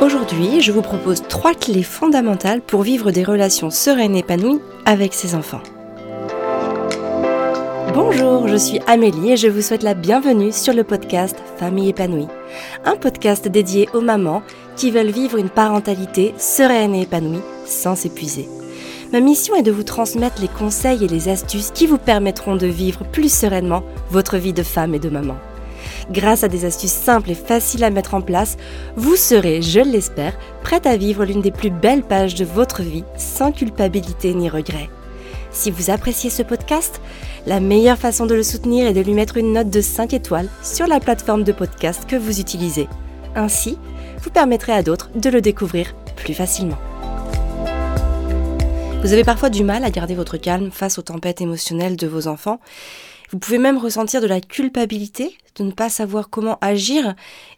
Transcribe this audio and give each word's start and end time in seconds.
Aujourd'hui, 0.00 0.62
je 0.62 0.72
vous 0.72 0.80
propose 0.80 1.22
trois 1.28 1.52
clés 1.52 1.82
fondamentales 1.82 2.62
pour 2.62 2.80
vivre 2.80 3.10
des 3.10 3.22
relations 3.22 3.68
sereines 3.68 4.16
et 4.16 4.20
épanouies 4.20 4.62
avec 4.86 5.12
ses 5.12 5.34
enfants. 5.34 5.60
Bonjour, 7.92 8.48
je 8.48 8.56
suis 8.56 8.80
Amélie 8.86 9.32
et 9.32 9.36
je 9.36 9.48
vous 9.48 9.60
souhaite 9.60 9.82
la 9.82 9.92
bienvenue 9.92 10.52
sur 10.52 10.72
le 10.72 10.84
podcast 10.84 11.36
Famille 11.58 11.90
épanouie, 11.90 12.28
un 12.86 12.96
podcast 12.96 13.46
dédié 13.46 13.90
aux 13.92 14.00
mamans 14.00 14.42
qui 14.74 14.90
veulent 14.90 15.10
vivre 15.10 15.36
une 15.36 15.50
parentalité 15.50 16.32
sereine 16.38 16.94
et 16.94 17.02
épanouie 17.02 17.42
sans 17.66 17.94
s'épuiser. 17.94 18.48
Ma 19.12 19.20
mission 19.20 19.54
est 19.54 19.62
de 19.62 19.72
vous 19.72 19.82
transmettre 19.82 20.40
les 20.40 20.48
conseils 20.48 21.04
et 21.04 21.08
les 21.08 21.28
astuces 21.28 21.72
qui 21.72 21.86
vous 21.86 21.98
permettront 21.98 22.56
de 22.56 22.66
vivre 22.66 23.04
plus 23.04 23.30
sereinement 23.30 23.82
votre 24.10 24.38
vie 24.38 24.54
de 24.54 24.62
femme 24.62 24.94
et 24.94 24.98
de 24.98 25.10
maman. 25.10 25.36
Grâce 26.10 26.42
à 26.42 26.48
des 26.48 26.64
astuces 26.64 26.90
simples 26.90 27.30
et 27.30 27.34
faciles 27.34 27.84
à 27.84 27.90
mettre 27.90 28.14
en 28.14 28.20
place, 28.20 28.56
vous 28.96 29.14
serez, 29.14 29.62
je 29.62 29.80
l'espère, 29.80 30.36
prête 30.62 30.86
à 30.86 30.96
vivre 30.96 31.24
l'une 31.24 31.40
des 31.40 31.52
plus 31.52 31.70
belles 31.70 32.02
pages 32.02 32.34
de 32.34 32.44
votre 32.44 32.82
vie 32.82 33.04
sans 33.16 33.52
culpabilité 33.52 34.34
ni 34.34 34.48
regret. 34.48 34.90
Si 35.52 35.70
vous 35.70 35.90
appréciez 35.90 36.30
ce 36.30 36.42
podcast, 36.42 37.00
la 37.46 37.60
meilleure 37.60 37.98
façon 37.98 38.26
de 38.26 38.34
le 38.34 38.42
soutenir 38.42 38.86
est 38.86 38.92
de 38.92 39.00
lui 39.00 39.14
mettre 39.14 39.36
une 39.36 39.52
note 39.52 39.70
de 39.70 39.80
5 39.80 40.12
étoiles 40.12 40.48
sur 40.62 40.86
la 40.86 41.00
plateforme 41.00 41.44
de 41.44 41.52
podcast 41.52 42.04
que 42.08 42.16
vous 42.16 42.40
utilisez. 42.40 42.88
Ainsi, 43.36 43.78
vous 44.22 44.30
permettrez 44.30 44.72
à 44.72 44.82
d'autres 44.82 45.10
de 45.14 45.30
le 45.30 45.40
découvrir 45.40 45.94
plus 46.16 46.34
facilement. 46.34 46.78
Vous 49.02 49.12
avez 49.12 49.24
parfois 49.24 49.48
du 49.48 49.64
mal 49.64 49.84
à 49.84 49.90
garder 49.90 50.14
votre 50.14 50.36
calme 50.36 50.70
face 50.70 50.98
aux 50.98 51.02
tempêtes 51.02 51.40
émotionnelles 51.40 51.96
de 51.96 52.06
vos 52.06 52.26
enfants. 52.26 52.60
Vous 53.30 53.38
pouvez 53.38 53.58
même 53.58 53.78
ressentir 53.78 54.20
de 54.20 54.26
la 54.26 54.40
culpabilité 54.40 55.36
de 55.56 55.64
ne 55.64 55.72
pas 55.72 55.88
savoir 55.88 56.30
comment 56.30 56.58
agir 56.60 57.14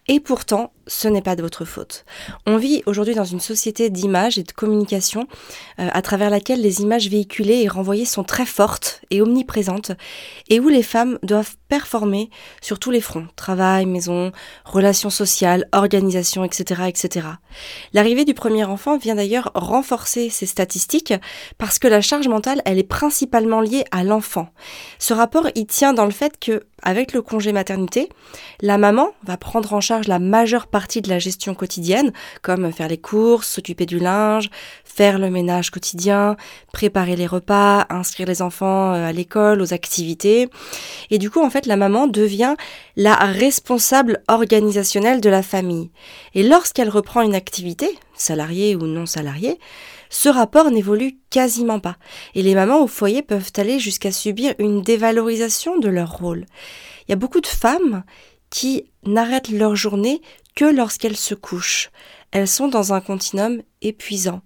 et 0.09 0.21
pourtant 0.21 0.73
ce 0.87 1.07
n'est 1.07 1.23
pas 1.23 1.37
de 1.37 1.43
votre 1.43 1.65
faute. 1.65 2.05
On 2.47 2.57
vit 2.57 2.83
aujourd'hui 2.87 3.15
dans 3.15 3.25
une 3.25 3.41
société 3.41 3.89
d'images 3.89 4.37
et 4.39 4.43
de 4.43 4.53
communication 4.53 5.29
euh, 5.79 5.89
à 5.93 6.03
travers 6.03 6.29
laquelle 6.29 6.61
les 6.61 6.81
images 6.81 7.09
véhiculées 7.09 7.63
et 7.63 7.69
renvoyées 7.69 8.05
sont 8.05 8.25
très 8.25 8.47
fortes 8.47 9.01
et 9.11 9.23
omniprésentes 9.23 9.93
et 10.49 10.59
où 10.59 10.69
les 10.69 10.83
femmes 10.83 11.19
doivent 11.23 11.55
performer 11.69 12.31
sur 12.61 12.79
tous 12.79 12.91
les 12.91 13.01
fronts, 13.01 13.29
travail, 13.37 13.87
maison, 13.87 14.33
relations 14.65 15.11
sociales, 15.11 15.69
organisation, 15.73 16.45
etc. 16.45 16.83
etc. 16.89 17.27
L'arrivée 17.93 18.25
du 18.25 18.35
premier 18.35 18.65
enfant 18.65 18.99
vient 18.99 19.15
d'ailleurs 19.15 19.53
renforcer 19.55 20.31
ces 20.31 20.47
statistiques 20.47 21.15
parce 21.59 21.79
que 21.79 21.89
la 21.89 22.01
charge 22.01 22.29
mentale, 22.29 22.61
elle 22.65 22.79
est 22.79 22.83
principalement 22.83 23.61
liée 23.61 23.85
à 23.93 24.03
l'enfant. 24.05 24.49
Ce 24.99 25.15
rapport, 25.15 25.49
il 25.55 25.67
tient 25.67 25.93
dans 25.93 26.07
le 26.07 26.11
fait 26.11 26.39
que 26.39 26.65
avec 26.83 27.13
le 27.13 27.23
congé 27.23 27.53
maternité, 27.53 28.09
la 28.61 28.79
maman 28.79 29.11
va 29.25 29.37
prendre 29.37 29.73
en 29.73 29.81
charge 29.81 30.09
la 30.09 30.19
majeure 30.19 30.67
partie 30.67 31.01
de 31.01 31.09
la 31.09 31.19
gestion 31.19 31.55
quotidienne, 31.55 32.13
comme 32.43 32.73
faire 32.73 32.89
les 32.89 32.99
courses, 32.99 33.49
s'occuper 33.49 33.87
du 33.87 33.99
linge, 33.99 34.51
faire 34.85 35.19
le 35.19 35.31
ménage 35.31 35.71
quotidien, 35.71 36.37
préparer 36.73 37.17
les 37.17 37.27
repas, 37.27 37.87
inscrire 37.89 38.27
les 38.27 38.43
enfants 38.43 38.93
euh, 38.93 39.07
à 39.07 39.13
l'école, 39.13 39.63
aux 39.63 39.73
activités. 39.73 40.49
Et 41.11 41.19
du 41.19 41.31
coup, 41.31 41.41
en 41.41 41.51
fait, 41.51 41.67
la 41.67 41.77
maman 41.77 42.07
devient 42.07 42.55
la 42.97 43.15
responsable 43.15 44.23
organisationnelle 44.29 45.21
de 45.21 45.31
la 45.31 45.43
famille. 45.43 45.91
Et 46.35 46.43
lorsqu'elle 46.43 46.89
reprend 46.89 47.23
une 47.23 47.35
activité, 47.35 47.99
salariée 48.15 48.77
ou 48.77 48.87
non 48.87 49.07
salariée, 49.07 49.59
ce 50.13 50.29
rapport 50.29 50.71
n'évolue 50.71 51.17
quasiment 51.31 51.81
pas, 51.81 51.97
et 52.35 52.43
les 52.43 52.55
mamans 52.55 52.83
au 52.83 52.87
foyer 52.87 53.23
peuvent 53.23 53.51
aller 53.57 53.79
jusqu'à 53.79 54.13
subir 54.13 54.55
une 54.59 54.83
dévalorisation 54.83 55.79
de 55.79 55.89
leur 55.89 56.19
rôle. 56.19 56.45
Il 57.09 57.13
y 57.13 57.15
a 57.15 57.17
beaucoup 57.17 57.41
de 57.41 57.47
femmes 57.47 58.05
qui 58.51 58.85
n'arrêtent 59.07 59.49
leur 59.49 59.75
journée 59.75 60.21
que 60.55 60.67
lorsqu'elles 60.67 61.17
se 61.17 61.35
couchent. 61.35 61.91
Elles 62.31 62.47
sont 62.47 62.69
dans 62.69 62.93
un 62.93 63.01
continuum 63.01 63.63
épuisant. 63.81 64.43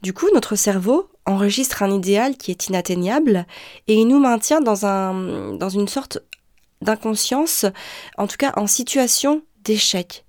Du 0.00 0.14
coup, 0.14 0.28
notre 0.32 0.56
cerveau 0.56 1.10
enregistre 1.26 1.82
un 1.82 1.92
idéal 1.92 2.38
qui 2.38 2.50
est 2.50 2.68
inatteignable 2.68 3.46
et 3.88 3.96
il 3.96 4.08
nous 4.08 4.18
maintient 4.18 4.62
dans, 4.62 5.52
dans 5.58 5.68
une 5.68 5.88
sorte 5.88 6.20
d'inconscience, 6.80 7.66
en 8.16 8.26
tout 8.26 8.38
cas 8.38 8.54
en 8.56 8.66
situation 8.66 9.42
d'échec. 9.62 10.24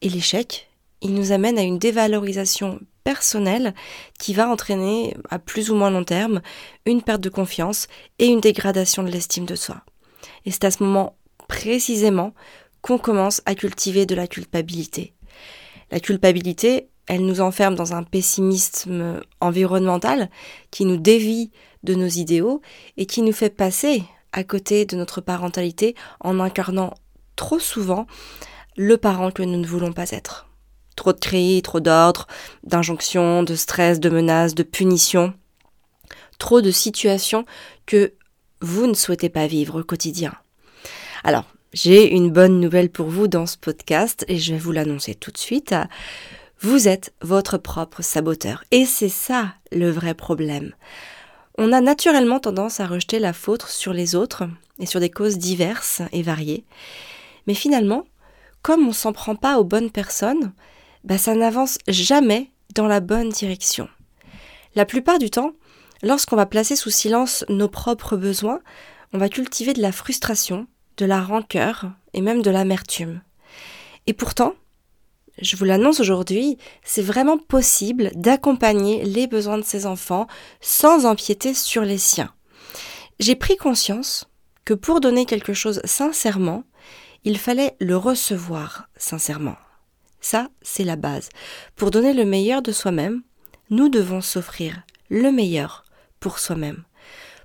Et 0.00 0.08
l'échec, 0.08 0.70
il 1.02 1.12
nous 1.12 1.32
amène 1.32 1.58
à 1.58 1.62
une 1.62 1.80
dévalorisation 1.80 2.78
personnelle 3.06 3.72
qui 4.18 4.34
va 4.34 4.48
entraîner 4.48 5.16
à 5.30 5.38
plus 5.38 5.70
ou 5.70 5.76
moins 5.76 5.90
long 5.90 6.02
terme 6.02 6.42
une 6.86 7.02
perte 7.02 7.20
de 7.20 7.28
confiance 7.28 7.86
et 8.18 8.26
une 8.26 8.40
dégradation 8.40 9.04
de 9.04 9.12
l'estime 9.12 9.46
de 9.46 9.54
soi. 9.54 9.82
Et 10.44 10.50
c'est 10.50 10.64
à 10.64 10.72
ce 10.72 10.82
moment 10.82 11.16
précisément 11.46 12.34
qu'on 12.82 12.98
commence 12.98 13.42
à 13.46 13.54
cultiver 13.54 14.06
de 14.06 14.16
la 14.16 14.26
culpabilité. 14.26 15.14
La 15.92 16.00
culpabilité, 16.00 16.88
elle 17.06 17.24
nous 17.24 17.40
enferme 17.40 17.76
dans 17.76 17.94
un 17.94 18.02
pessimisme 18.02 19.20
environnemental 19.40 20.28
qui 20.72 20.84
nous 20.84 20.96
dévie 20.96 21.52
de 21.84 21.94
nos 21.94 22.08
idéaux 22.08 22.60
et 22.96 23.06
qui 23.06 23.22
nous 23.22 23.32
fait 23.32 23.50
passer 23.50 24.02
à 24.32 24.42
côté 24.42 24.84
de 24.84 24.96
notre 24.96 25.20
parentalité 25.20 25.94
en 26.18 26.40
incarnant 26.40 26.92
trop 27.36 27.60
souvent 27.60 28.08
le 28.76 28.96
parent 28.96 29.30
que 29.30 29.44
nous 29.44 29.58
ne 29.58 29.66
voulons 29.66 29.92
pas 29.92 30.10
être. 30.10 30.45
Trop 30.96 31.12
de 31.12 31.20
cris, 31.20 31.62
trop 31.62 31.80
d'ordres, 31.80 32.26
d'injonctions, 32.64 33.42
de 33.42 33.54
stress, 33.54 34.00
de 34.00 34.10
menaces, 34.10 34.54
de 34.54 34.62
punitions. 34.62 35.34
Trop 36.38 36.60
de 36.60 36.70
situations 36.70 37.44
que 37.86 38.14
vous 38.60 38.86
ne 38.86 38.94
souhaitez 38.94 39.28
pas 39.28 39.46
vivre 39.46 39.80
au 39.80 39.84
quotidien. 39.84 40.34
Alors, 41.22 41.44
j'ai 41.72 42.10
une 42.10 42.30
bonne 42.30 42.60
nouvelle 42.60 42.90
pour 42.90 43.08
vous 43.08 43.28
dans 43.28 43.46
ce 43.46 43.58
podcast 43.58 44.24
et 44.28 44.38
je 44.38 44.52
vais 44.52 44.58
vous 44.58 44.72
l'annoncer 44.72 45.14
tout 45.14 45.30
de 45.30 45.38
suite. 45.38 45.74
Vous 46.60 46.88
êtes 46.88 47.12
votre 47.20 47.58
propre 47.58 48.02
saboteur. 48.02 48.64
Et 48.70 48.86
c'est 48.86 49.10
ça 49.10 49.54
le 49.72 49.90
vrai 49.90 50.14
problème. 50.14 50.72
On 51.58 51.72
a 51.72 51.80
naturellement 51.80 52.40
tendance 52.40 52.80
à 52.80 52.86
rejeter 52.86 53.18
la 53.18 53.32
faute 53.32 53.66
sur 53.66 53.92
les 53.92 54.14
autres 54.14 54.44
et 54.78 54.86
sur 54.86 55.00
des 55.00 55.10
causes 55.10 55.38
diverses 55.38 56.02
et 56.12 56.22
variées. 56.22 56.64
Mais 57.46 57.54
finalement, 57.54 58.06
comme 58.62 58.88
on 58.88 58.92
s'en 58.92 59.12
prend 59.12 59.36
pas 59.36 59.58
aux 59.58 59.64
bonnes 59.64 59.90
personnes, 59.90 60.52
bah, 61.06 61.18
ça 61.18 61.34
n'avance 61.34 61.78
jamais 61.88 62.50
dans 62.74 62.86
la 62.86 63.00
bonne 63.00 63.30
direction. 63.30 63.88
La 64.74 64.84
plupart 64.84 65.18
du 65.18 65.30
temps, 65.30 65.52
lorsqu'on 66.02 66.36
va 66.36 66.46
placer 66.46 66.76
sous 66.76 66.90
silence 66.90 67.44
nos 67.48 67.68
propres 67.68 68.16
besoins, 68.16 68.60
on 69.12 69.18
va 69.18 69.28
cultiver 69.28 69.72
de 69.72 69.80
la 69.80 69.92
frustration, 69.92 70.66
de 70.96 71.06
la 71.06 71.22
rancœur 71.22 71.92
et 72.12 72.20
même 72.20 72.42
de 72.42 72.50
l'amertume. 72.50 73.22
Et 74.06 74.12
pourtant, 74.12 74.54
je 75.40 75.56
vous 75.56 75.64
l'annonce 75.64 76.00
aujourd'hui, 76.00 76.58
c'est 76.82 77.02
vraiment 77.02 77.38
possible 77.38 78.10
d'accompagner 78.14 79.04
les 79.04 79.26
besoins 79.26 79.58
de 79.58 79.64
ses 79.64 79.86
enfants 79.86 80.26
sans 80.60 81.06
empiéter 81.06 81.54
sur 81.54 81.82
les 81.82 81.98
siens. 81.98 82.32
J'ai 83.20 83.36
pris 83.36 83.56
conscience 83.56 84.26
que 84.64 84.74
pour 84.74 85.00
donner 85.00 85.24
quelque 85.24 85.54
chose 85.54 85.80
sincèrement, 85.84 86.64
il 87.24 87.38
fallait 87.38 87.76
le 87.80 87.96
recevoir 87.96 88.88
sincèrement. 88.96 89.56
Ça, 90.28 90.48
c'est 90.60 90.82
la 90.82 90.96
base. 90.96 91.28
Pour 91.76 91.92
donner 91.92 92.12
le 92.12 92.24
meilleur 92.24 92.60
de 92.60 92.72
soi-même, 92.72 93.22
nous 93.70 93.88
devons 93.88 94.20
s'offrir 94.20 94.82
le 95.08 95.30
meilleur 95.30 95.84
pour 96.18 96.40
soi-même. 96.40 96.82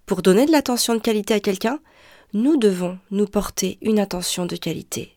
Pour 0.08 0.24
donner 0.24 0.47
de 0.47 0.52
l'attention 0.52 0.96
de 0.96 1.00
qualité 1.00 1.36
à 1.36 1.40
quelqu'un, 1.40 1.78
nous 2.34 2.58
devons 2.58 2.97
nous 3.12 3.28
porter 3.28 3.78
une 3.84 4.00
attention 4.00 4.47
de 4.47 4.56
qualité. 4.56 5.16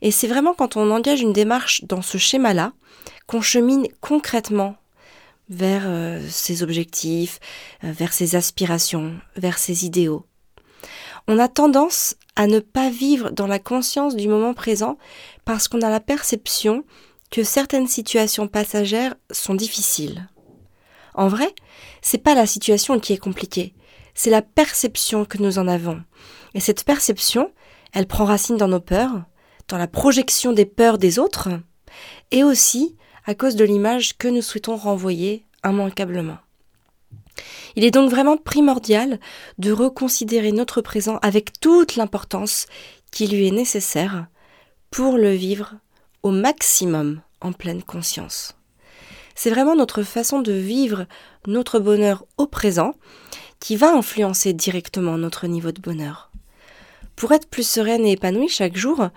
Et 0.00 0.12
c'est 0.12 0.28
vraiment 0.28 0.54
quand 0.54 0.76
on 0.76 0.92
engage 0.92 1.22
une 1.22 1.32
démarche 1.32 1.82
dans 1.86 2.02
ce 2.02 2.18
schéma-là 2.18 2.72
qu'on 3.26 3.40
chemine 3.40 3.88
concrètement 4.00 4.76
vers 5.48 5.82
euh, 5.86 6.24
ses 6.28 6.62
objectifs, 6.62 7.40
euh, 7.82 7.90
vers 7.90 8.12
ses 8.12 8.36
aspirations, 8.36 9.16
vers 9.34 9.58
ses 9.58 9.86
idéaux. 9.86 10.24
On 11.28 11.38
a 11.40 11.48
tendance 11.48 12.14
à 12.36 12.46
ne 12.46 12.60
pas 12.60 12.88
vivre 12.88 13.30
dans 13.30 13.48
la 13.48 13.58
conscience 13.58 14.14
du 14.14 14.28
moment 14.28 14.54
présent 14.54 14.96
parce 15.44 15.66
qu'on 15.66 15.82
a 15.82 15.90
la 15.90 15.98
perception 15.98 16.84
que 17.32 17.42
certaines 17.42 17.88
situations 17.88 18.46
passagères 18.46 19.16
sont 19.32 19.54
difficiles. 19.54 20.28
En 21.14 21.26
vrai, 21.26 21.52
c'est 22.00 22.18
pas 22.18 22.34
la 22.34 22.46
situation 22.46 23.00
qui 23.00 23.12
est 23.12 23.18
compliquée, 23.18 23.74
c'est 24.14 24.30
la 24.30 24.42
perception 24.42 25.24
que 25.24 25.38
nous 25.38 25.58
en 25.58 25.66
avons. 25.66 26.00
Et 26.54 26.60
cette 26.60 26.84
perception, 26.84 27.50
elle 27.92 28.06
prend 28.06 28.24
racine 28.24 28.56
dans 28.56 28.68
nos 28.68 28.80
peurs, 28.80 29.24
dans 29.66 29.78
la 29.78 29.88
projection 29.88 30.52
des 30.52 30.66
peurs 30.66 30.98
des 30.98 31.18
autres, 31.18 31.48
et 32.30 32.44
aussi 32.44 32.96
à 33.24 33.34
cause 33.34 33.56
de 33.56 33.64
l'image 33.64 34.16
que 34.16 34.28
nous 34.28 34.42
souhaitons 34.42 34.76
renvoyer 34.76 35.44
immanquablement. 35.64 36.38
Il 37.76 37.84
est 37.84 37.90
donc 37.90 38.10
vraiment 38.10 38.36
primordial 38.36 39.20
de 39.58 39.72
reconsidérer 39.72 40.52
notre 40.52 40.80
présent 40.80 41.18
avec 41.22 41.60
toute 41.60 41.96
l'importance 41.96 42.66
qui 43.10 43.26
lui 43.26 43.46
est 43.46 43.52
nécessaire 43.52 44.26
pour 44.90 45.16
le 45.18 45.32
vivre 45.32 45.74
au 46.22 46.30
maximum 46.30 47.20
en 47.40 47.52
pleine 47.52 47.82
conscience. 47.82 48.56
C'est 49.34 49.50
vraiment 49.50 49.76
notre 49.76 50.02
façon 50.02 50.40
de 50.40 50.52
vivre 50.52 51.06
notre 51.46 51.78
bonheur 51.78 52.24
au 52.38 52.46
présent 52.46 52.94
qui 53.60 53.76
va 53.76 53.92
influencer 53.92 54.52
directement 54.52 55.18
notre 55.18 55.46
niveau 55.46 55.72
de 55.72 55.80
bonheur. 55.80 56.30
Pour 57.16 57.32
être 57.32 57.48
plus 57.48 57.68
sereine 57.68 58.06
et 58.06 58.12
épanouie 58.12 58.48
chaque 58.48 58.76
jour, 58.76 59.08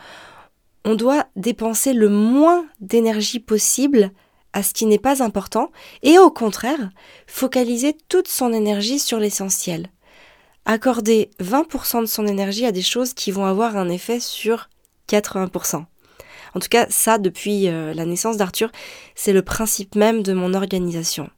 on 0.86 0.95
doit 0.95 1.27
dépenser 1.36 1.94
le 1.94 2.10
moins 2.10 2.66
d'énergie 2.80 3.39
possible 3.39 4.12
à 4.53 4.63
ce 4.63 4.73
qui 4.73 4.85
n'est 4.85 4.99
pas 4.99 5.23
important 5.23 5.71
et 6.03 6.17
au 6.17 6.31
contraire, 6.31 6.89
focaliser 7.27 7.95
toute 8.07 8.27
son 8.27 8.53
énergie 8.53 8.99
sur 8.99 9.19
l'essentiel. 9.19 9.87
Accorder 10.65 11.31
20% 11.39 12.01
de 12.01 12.05
son 12.05 12.27
énergie 12.27 12.65
à 12.65 12.71
des 12.71 12.81
choses 12.81 13.13
qui 13.13 13.31
vont 13.31 13.45
avoir 13.45 13.77
un 13.77 13.89
effet 13.89 14.19
sur 14.19 14.69
80%. 15.09 15.85
En 16.55 16.59
tout 16.59 16.67
cas, 16.69 16.87
ça, 16.89 17.17
depuis 17.17 17.67
euh, 17.67 17.93
la 17.93 18.05
naissance 18.05 18.37
d'Arthur, 18.37 18.71
c'est 19.15 19.33
le 19.33 19.41
principe 19.41 19.95
même 19.95 20.23
de 20.23 20.33
mon 20.33 20.53
organisation. 20.53 21.29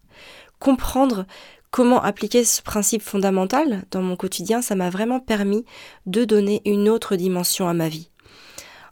Comprendre 0.59 1.25
comment 1.69 2.01
appliquer 2.01 2.43
ce 2.43 2.61
principe 2.61 3.01
fondamental 3.01 3.83
dans 3.91 4.01
mon 4.01 4.15
quotidien, 4.15 4.61
ça 4.61 4.75
m'a 4.75 4.89
vraiment 4.89 5.19
permis 5.19 5.65
de 6.05 6.25
donner 6.25 6.61
une 6.65 6.89
autre 6.89 7.15
dimension 7.15 7.67
à 7.67 7.73
ma 7.73 7.89
vie. 7.89 8.09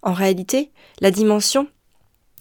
En 0.01 0.13
réalité, 0.13 0.71
la 1.01 1.11
dimension, 1.11 1.67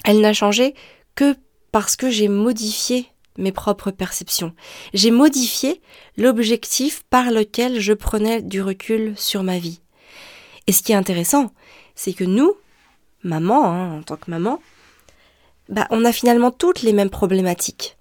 elle 0.05 0.21
n'a 0.21 0.33
changé 0.33 0.75
que 1.15 1.37
parce 1.73 1.97
que 1.97 2.11
j'ai 2.11 2.29
modifié 2.29 3.07
mes 3.37 3.53
propres 3.53 3.91
perceptions. 3.91 4.53
J'ai 4.95 5.11
modifié 5.11 5.81
l'objectif 6.17 7.05
par 7.09 7.31
lequel 7.31 7.81
je 7.81 7.93
prenais 7.93 8.43
du 8.43 8.61
recul 8.61 9.15
sur 9.17 9.43
ma 9.43 9.59
vie. 9.59 9.81
Et 10.67 10.73
ce 10.73 10.83
qui 10.83 10.93
est 10.93 10.97
intéressant, 10.97 11.53
c'est 11.95 12.13
que 12.13 12.25
nous, 12.25 12.55
maman, 13.23 13.73
hein, 13.73 13.99
en 13.99 14.03
tant 14.03 14.17
que 14.17 14.31
maman, 14.31 14.61
bah, 15.69 15.87
on 15.91 16.05
a 16.05 16.13
finalement 16.13 16.51
toutes 16.51 16.83
les 16.83 16.93
mêmes 16.93 17.11
problématiques. 17.11 17.97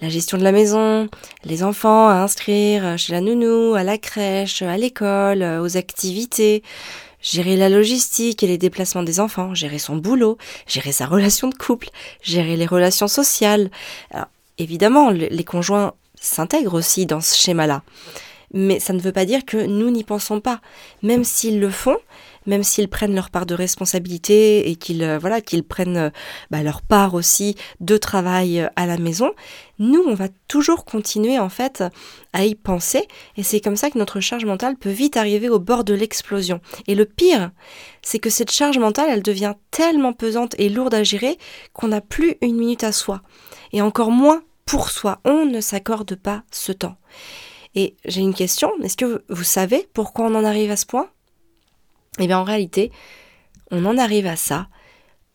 La 0.00 0.08
gestion 0.08 0.38
de 0.38 0.44
la 0.44 0.52
maison, 0.52 1.08
les 1.44 1.62
enfants 1.62 2.08
à 2.08 2.14
inscrire 2.14 2.98
chez 2.98 3.12
la 3.12 3.20
nounou, 3.20 3.74
à 3.74 3.84
la 3.84 3.98
crèche, 3.98 4.62
à 4.62 4.78
l'école, 4.78 5.42
aux 5.42 5.76
activités, 5.76 6.62
gérer 7.22 7.56
la 7.56 7.68
logistique 7.68 8.42
et 8.42 8.46
les 8.46 8.58
déplacements 8.58 9.02
des 9.02 9.20
enfants, 9.20 9.54
gérer 9.54 9.78
son 9.78 9.96
boulot, 9.96 10.38
gérer 10.66 10.92
sa 10.92 11.06
relation 11.06 11.48
de 11.48 11.54
couple, 11.54 11.90
gérer 12.22 12.56
les 12.56 12.66
relations 12.66 13.08
sociales. 13.08 13.70
évidemment, 14.58 15.10
les 15.10 15.44
conjoints 15.44 15.94
s'intègrent 16.20 16.74
aussi 16.74 17.06
dans 17.06 17.20
ce 17.20 17.36
schéma-là. 17.36 17.82
Mais 18.52 18.80
ça 18.80 18.92
ne 18.92 19.00
veut 19.00 19.12
pas 19.12 19.24
dire 19.24 19.44
que 19.44 19.56
nous 19.56 19.90
n'y 19.90 20.04
pensons 20.04 20.40
pas. 20.40 20.60
Même 21.02 21.24
s'ils 21.24 21.60
le 21.60 21.70
font, 21.70 21.96
même 22.46 22.62
s'ils 22.62 22.88
prennent 22.88 23.14
leur 23.14 23.30
part 23.30 23.46
de 23.46 23.54
responsabilité 23.54 24.70
et 24.70 24.76
qu'ils 24.76 25.02
euh, 25.02 25.18
voilà 25.18 25.40
qu'ils 25.40 25.64
prennent 25.64 25.96
euh, 25.96 26.10
bah, 26.50 26.62
leur 26.62 26.82
part 26.82 27.14
aussi 27.14 27.56
de 27.80 27.96
travail 27.96 28.60
euh, 28.60 28.68
à 28.76 28.86
la 28.86 28.98
maison, 28.98 29.32
nous 29.78 30.02
on 30.06 30.14
va 30.14 30.28
toujours 30.48 30.84
continuer 30.84 31.38
en 31.38 31.48
fait 31.48 31.84
à 32.32 32.44
y 32.44 32.54
penser 32.54 33.06
et 33.36 33.42
c'est 33.42 33.60
comme 33.60 33.76
ça 33.76 33.90
que 33.90 33.98
notre 33.98 34.20
charge 34.20 34.44
mentale 34.44 34.76
peut 34.76 34.90
vite 34.90 35.16
arriver 35.16 35.48
au 35.48 35.58
bord 35.58 35.84
de 35.84 35.94
l'explosion. 35.94 36.60
Et 36.86 36.94
le 36.94 37.04
pire, 37.04 37.50
c'est 38.02 38.18
que 38.18 38.30
cette 38.30 38.50
charge 38.50 38.78
mentale, 38.78 39.08
elle 39.10 39.22
devient 39.22 39.54
tellement 39.70 40.12
pesante 40.12 40.54
et 40.58 40.68
lourde 40.68 40.94
à 40.94 41.02
gérer 41.02 41.38
qu'on 41.72 41.88
n'a 41.88 42.00
plus 42.00 42.36
une 42.40 42.56
minute 42.56 42.84
à 42.84 42.92
soi 42.92 43.22
et 43.72 43.82
encore 43.82 44.10
moins 44.10 44.42
pour 44.64 44.90
soi. 44.90 45.20
On 45.24 45.46
ne 45.46 45.60
s'accorde 45.60 46.14
pas 46.14 46.42
ce 46.50 46.72
temps. 46.72 46.96
Et 47.74 47.96
j'ai 48.04 48.20
une 48.20 48.34
question, 48.34 48.72
est-ce 48.82 48.96
que 48.96 49.24
vous 49.28 49.44
savez 49.44 49.88
pourquoi 49.94 50.26
on 50.26 50.34
en 50.34 50.44
arrive 50.44 50.70
à 50.70 50.76
ce 50.76 50.86
point? 50.86 51.08
Eh 52.18 52.26
bien 52.26 52.38
en 52.38 52.44
réalité, 52.44 52.90
on 53.70 53.84
en 53.84 53.98
arrive 53.98 54.26
à 54.26 54.36
ça 54.36 54.68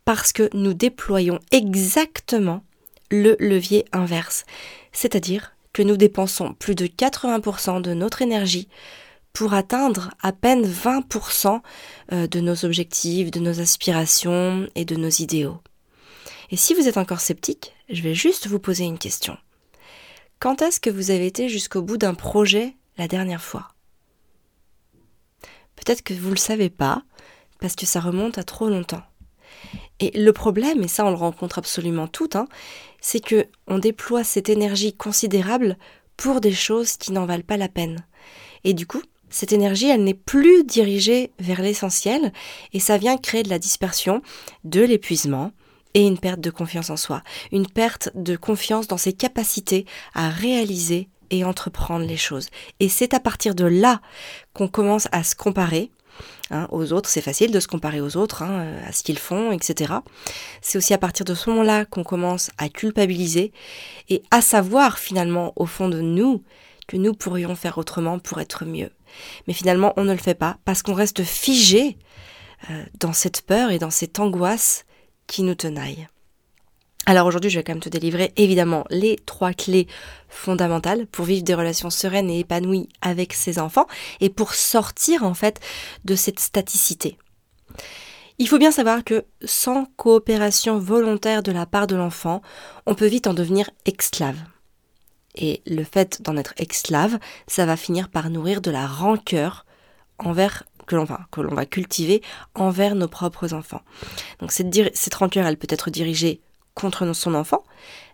parce 0.04 0.31
que 0.31 0.50
nous 0.54 0.74
déployons 0.74 1.39
exactement 1.51 2.63
le 3.10 3.36
levier 3.39 3.86
inverse. 3.92 4.45
C'est-à-dire 4.92 5.56
que 5.74 5.81
nous 5.81 5.98
dépensons 5.98 6.54
plus 6.54 6.75
de 6.75 6.86
80% 6.86 7.81
de 7.81 7.94
notre 7.94 8.22
énergie 8.22 8.68
pour 9.33 9.54
atteindre 9.54 10.12
à 10.22 10.31
peine 10.31 10.66
20% 10.66 11.60
euh, 12.13 12.27
de 12.27 12.39
nos 12.39 12.63
objectifs, 12.63 13.31
de 13.31 13.39
nos 13.39 13.60
aspirations 13.60 14.68
et 14.75 14.86
de 14.86 14.95
nos 14.95 15.10
idéaux. 15.10 15.60
Et 16.51 16.57
si 16.57 16.74
vous 16.74 16.88
êtes 16.88 16.98
encore 16.98 17.19
sceptique, 17.19 17.74
je 17.89 18.01
vais 18.01 18.16
juste 18.16 18.48
vous 18.48 18.60
poser 18.60 18.86
une 18.86 18.98
question. 18.98 19.38
Quand 20.39 20.62
est-ce 20.62 20.80
que 20.80 20.89
vous 20.89 21.12
avez 21.12 21.25
été 21.25 21.50
jusqu'au 21.50 21.81
bout 21.81 21.98
d'un 21.98 22.13
projet 22.13 22.75
la 22.98 23.07
dernière 23.07 23.42
fois? 23.42 23.75
Peut-être 25.75 26.01
que 26.01 26.13
vous 26.13 26.30
ne 26.30 26.36
le 26.36 26.39
savez 26.39 26.69
pas, 26.69 27.04
parce 27.60 27.75
que 27.75 27.86
ça 27.86 28.00
remonte 28.00 28.38
à 28.38 28.44
trop 28.44 28.69
longtemps. 28.69 29.04
Et 30.00 30.12
le 30.19 30.33
problème, 30.33 30.83
et 30.83 30.88
ça 30.88 31.06
on 31.06 31.10
le 31.10 31.16
rencontre 31.16 31.57
absolument 31.57 32.07
tout, 32.07 32.30
hein, 32.33 32.48
c'est 33.00 33.24
que 33.24 33.45
on 33.68 33.80
déploie 33.80 34.24
cette 34.24 34.50
énergie 34.50 34.94
considérable 34.94 35.77
pour 36.18 36.42
des 36.42 36.51
choses 36.51 36.98
qui 36.98 37.12
n'en 37.12 37.25
valent 37.25 37.44
pas 37.44 37.57
la 37.57 37.69
peine. 37.69 38.06
Et 38.63 38.74
du 38.74 38.88
coup, 38.88 39.01
cette 39.30 39.54
énergie, 39.54 39.89
elle 39.89 40.04
n'est 40.04 40.13
plus 40.13 40.63
dirigée 40.63 41.31
vers 41.39 41.62
l'essentiel, 41.62 42.31
et 42.74 42.80
ça 42.80 42.98
vient 42.98 43.18
créer 43.18 43.44
de 43.44 43.50
la 43.50 43.60
dispersion, 43.60 44.21
de 44.63 44.81
l'épuisement, 44.81 45.51
et 45.94 46.06
une 46.06 46.19
perte 46.19 46.42
de 46.42 46.50
confiance 46.51 46.89
en 46.89 46.98
soi, 46.98 47.24
une 47.51 47.68
perte 47.68 48.10
de 48.16 48.36
confiance 48.36 48.88
dans 48.88 48.98
ses 48.98 49.13
capacités 49.13 49.86
à 50.13 50.30
réaliser 50.30 51.10
et 51.30 51.44
entreprendre 51.44 52.06
les 52.06 52.18
choses. 52.18 52.48
Et 52.80 52.89
c'est 52.89 53.13
à 53.13 53.19
partir 53.19 53.56
de 53.56 53.66
là 53.66 54.01
qu'on 54.54 54.68
commence 54.68 55.07
à 55.12 55.24
se 55.24 55.36
comparer 55.36 55.92
hein, 56.51 56.68
aux 56.72 56.94
autres. 56.94 57.10
C'est 57.10 57.22
facile 57.22 57.51
de 57.51 57.60
se 57.60 57.68
comparer 57.68 58.01
aux 58.01 58.18
autres, 58.18 58.44
hein, 58.44 58.75
à 58.86 58.92
ce 58.92 59.04
qu'ils 59.04 59.19
font, 59.19 59.51
etc. 59.51 59.94
C'est 60.62 60.77
aussi 60.77 60.94
à 60.94 60.98
partir 60.98 61.25
de 61.25 61.33
ce 61.33 61.50
moment-là 61.50 61.86
qu'on 61.86 62.04
commence 62.04 62.51
à 62.57 62.69
culpabiliser 62.69 63.51
et 64.10 64.24
à 64.31 64.42
savoir 64.42 65.00
finalement 65.00 65.54
au 65.56 65.66
fond 65.66 65.89
de 65.89 66.01
nous 66.01 66.44
que 66.88 66.98
nous 66.98 67.13
pourrions 67.13 67.56
faire 67.56 67.78
autrement 67.78 68.19
pour 68.19 68.39
être 68.39 68.66
mieux. 68.66 68.92
Mais 69.48 69.54
finalement, 69.54 69.94
on 69.98 70.04
ne 70.04 70.12
le 70.12 70.19
fait 70.19 70.36
pas 70.36 70.57
parce 70.66 70.83
qu'on 70.83 70.94
reste 70.94 71.24
figé 71.24 71.98
euh, 72.69 72.83
dans 73.00 73.13
cette 73.13 73.42
peur 73.42 73.71
et 73.71 73.80
dans 73.80 73.89
cette 73.89 74.19
angoisse 74.19 74.86
qui 75.28 75.44
nous 75.44 75.56
tenaille. 75.56 76.07
Alors 77.07 77.28
aujourd'hui, 77.28 77.52
je 77.52 77.60
vais 77.60 77.63
quand 77.63 77.74
même 77.74 77.84
te 77.84 77.90
délivrer 77.90 78.34
évidemment 78.36 78.84
les 78.90 79.18
trois 79.28 79.54
clés 79.54 79.88
fondamentales 80.28 81.06
pour 81.06 81.25
vivre 81.25 81.44
des 81.44 81.54
relations 81.54 81.92
sereines 81.92 82.31
et 82.31 82.40
épanouies 82.40 82.90
avec 83.02 83.34
ses 83.34 83.60
enfants 83.60 83.86
et 84.22 84.30
pour 84.30 84.56
sortir 84.56 85.24
en 85.24 85.36
fait 85.36 85.60
de 86.04 86.16
cette 86.16 86.40
staticité. 86.40 87.18
Il 88.40 88.48
faut 88.48 88.57
bien 88.57 88.72
savoir 88.72 89.04
que 89.04 89.25
sans 89.46 89.86
coopération 89.98 90.80
volontaire 90.80 91.44
de 91.44 91.52
la 91.52 91.68
part 91.68 91.88
de 91.88 91.96
l'enfant, 91.96 92.42
on 92.88 92.96
peut 92.96 93.06
vite 93.06 93.28
en 93.28 93.34
devenir 93.34 93.69
esclave. 93.86 94.38
Et 95.36 95.62
le 95.68 95.84
fait 95.84 96.22
d'en 96.22 96.38
être 96.38 96.54
esclave, 96.57 97.19
ça 97.48 97.66
va 97.66 97.78
finir 97.78 98.10
par 98.10 98.30
nourrir 98.30 98.62
de 98.62 98.72
la 98.72 98.88
rancœur 98.88 99.66
envers 100.18 100.63
que 100.88 100.96
l'on 100.96 101.04
va, 101.04 101.28
que 101.31 101.42
l'on 101.42 101.54
va 101.54 101.66
cultiver 101.66 102.22
envers 102.56 102.96
nos 102.96 103.07
propres 103.07 103.54
enfants. 103.54 103.81
Donc 104.40 104.52
cette, 104.52 104.96
cette 104.96 105.16
rancœur, 105.16 105.46
elle 105.46 105.57
peut 105.57 105.68
être 105.69 105.90
dirigée 105.90 106.42
contre 106.76 107.12
son 107.14 107.34
enfant, 107.34 107.64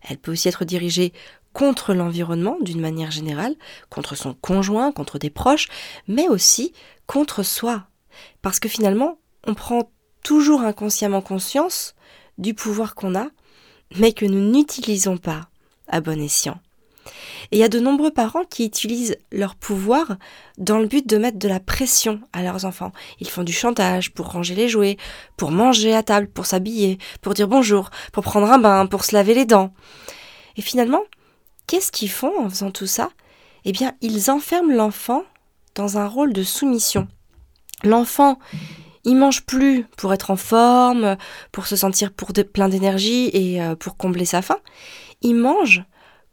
elle 0.08 0.18
peut 0.18 0.32
aussi 0.32 0.48
être 0.48 0.64
dirigée 0.64 1.12
contre 1.54 1.94
l'environnement 1.94 2.58
d'une 2.62 2.80
manière 2.80 3.12
générale, 3.12 3.56
contre 3.90 4.16
son 4.16 4.34
conjoint, 4.34 4.92
contre 4.92 5.20
des 5.20 5.30
proches, 5.30 5.68
mais 6.08 6.30
aussi 6.30 6.74
contre 7.08 7.44
soi. 7.44 7.88
Parce 8.42 8.60
que 8.60 8.70
finalement, 8.70 9.20
on 9.46 9.54
prend 9.54 9.92
toujours 10.24 10.62
inconsciemment 10.62 11.22
conscience 11.22 11.96
du 12.38 12.54
pouvoir 12.54 12.96
qu'on 12.96 13.16
a, 13.16 13.28
mais 13.98 14.14
que 14.14 14.26
nous 14.26 14.52
n'utilisons 14.52 15.18
pas 15.18 15.50
à 15.88 16.00
bon 16.00 16.22
escient. 16.22 16.60
Et 17.52 17.58
il 17.58 17.60
y 17.60 17.64
a 17.64 17.70
de 17.70 17.80
nombreux 17.80 18.12
parents 18.12 18.44
qui 18.44 18.66
utilisent 18.66 19.18
leur 19.32 19.56
pouvoir 19.56 20.18
dans 20.58 20.78
le 20.78 20.88
but 20.88 21.08
de 21.08 21.18
mettre 21.18 21.40
de 21.40 21.48
la 21.48 21.60
pression 21.60 22.22
à 22.34 22.44
leurs 22.44 22.66
enfants. 22.66 22.92
Ils 23.20 23.30
font 23.30 23.44
du 23.44 23.54
chantage 23.54 24.14
pour 24.14 24.28
ranger 24.32 24.56
les 24.56 24.70
jouets, 24.70 24.98
pour 25.38 25.52
manger 25.52 25.94
à 25.94 26.04
table, 26.04 26.28
pour 26.28 26.46
s'habiller, 26.46 26.98
pour 27.22 27.34
dire 27.34 27.48
bonjour, 27.48 27.90
pour 28.14 28.24
prendre 28.24 28.52
un 28.52 28.60
bain, 28.60 28.86
pour 28.86 29.04
se 29.04 29.16
laver 29.16 29.34
les 29.34 29.46
dents. 29.46 29.74
Et 30.58 30.62
finalement, 30.62 31.02
qu'est-ce 31.68 31.92
qu'ils 31.92 32.10
font 32.10 32.34
en 32.40 32.50
faisant 32.50 32.72
tout 32.72 32.88
ça? 32.88 33.10
Eh 33.66 33.72
bien, 33.72 33.94
ils 34.02 34.30
enferment 34.32 34.74
l'enfant 34.74 35.24
dans 35.76 35.98
un 35.98 36.08
rôle 36.08 36.34
de 36.34 36.44
soumission. 36.44 37.08
L'enfant, 37.84 38.38
il 39.06 39.16
mange 39.16 39.44
plus 39.46 39.86
pour 39.98 40.14
être 40.14 40.32
en 40.32 40.36
forme, 40.36 41.18
pour 41.52 41.68
se 41.68 41.76
sentir 41.76 42.12
plein 42.12 42.70
d'énergie 42.70 43.30
et 43.34 43.62
euh, 43.62 43.76
pour 43.76 43.98
combler 43.98 44.26
sa 44.26 44.42
faim. 44.42 44.58
Il 45.22 45.36
mange 45.36 45.84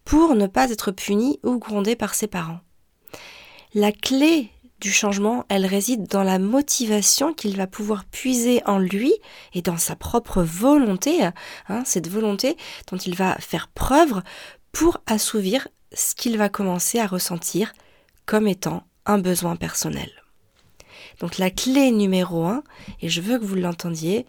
pour 0.08 0.34
ne 0.34 0.46
pas 0.46 0.70
être 0.70 0.90
puni 0.90 1.38
ou 1.44 1.58
grondé 1.58 1.94
par 1.94 2.14
ses 2.14 2.28
parents. 2.28 2.60
La 3.74 3.92
clé 3.92 4.48
du 4.80 4.90
changement, 4.90 5.44
elle 5.50 5.66
réside 5.66 6.06
dans 6.06 6.22
la 6.22 6.38
motivation 6.38 7.34
qu'il 7.34 7.58
va 7.58 7.66
pouvoir 7.66 8.06
puiser 8.06 8.62
en 8.64 8.78
lui 8.78 9.12
et 9.52 9.60
dans 9.60 9.76
sa 9.76 9.96
propre 9.96 10.42
volonté, 10.42 11.28
hein, 11.68 11.82
cette 11.84 12.08
volonté 12.08 12.56
dont 12.90 12.96
il 12.96 13.16
va 13.16 13.34
faire 13.34 13.68
preuve 13.68 14.22
pour 14.72 14.96
assouvir 15.04 15.68
ce 15.92 16.14
qu'il 16.14 16.38
va 16.38 16.48
commencer 16.48 16.98
à 17.00 17.06
ressentir 17.06 17.74
comme 18.24 18.48
étant 18.48 18.84
un 19.04 19.18
besoin 19.18 19.56
personnel. 19.56 20.10
Donc 21.20 21.36
la 21.36 21.50
clé 21.50 21.90
numéro 21.90 22.46
un, 22.46 22.62
et 23.02 23.10
je 23.10 23.20
veux 23.20 23.38
que 23.38 23.44
vous 23.44 23.56
l'entendiez, 23.56 24.24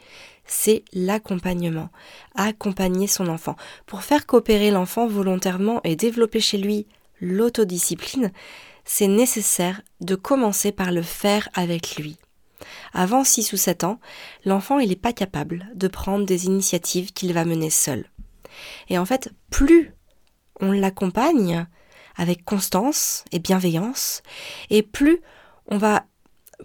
c'est 0.50 0.84
l'accompagnement. 0.94 1.90
Accompagner 2.36 3.08
son 3.08 3.28
enfant. 3.28 3.56
Pour 3.86 4.04
faire 4.04 4.26
coopérer 4.26 4.72
l'enfant 4.72 5.08
volontairement 5.08 5.80
et 5.84 5.96
développer 5.96 6.42
chez 6.42 6.58
lui 6.58 6.88
l'autodiscipline, 7.22 8.32
c'est 8.84 9.08
nécessaire 9.08 9.82
de 10.02 10.16
commencer 10.16 10.72
par 10.72 10.92
le 10.92 11.04
faire 11.04 11.48
avec 11.54 11.98
lui. 11.98 12.18
Avant 12.94 13.24
6 13.24 13.54
ou 13.54 13.58
7 13.58 13.84
ans, 13.84 14.00
l'enfant 14.46 14.80
n'est 14.80 14.96
pas 14.96 15.14
capable 15.14 15.68
de 15.76 15.88
prendre 15.88 16.26
des 16.26 16.46
initiatives 16.46 17.14
qu'il 17.14 17.34
va 17.34 17.46
mener 17.46 17.70
seul. 17.70 18.10
Et 18.90 18.98
en 18.98 19.06
fait, 19.06 19.32
plus 19.50 19.94
on 20.60 20.72
l'accompagne 20.72 21.68
avec 22.18 22.44
constance 22.44 23.24
et 23.32 23.40
bienveillance, 23.40 24.24
et 24.70 24.82
plus 24.82 25.22
on 25.68 25.78
va 25.78 26.06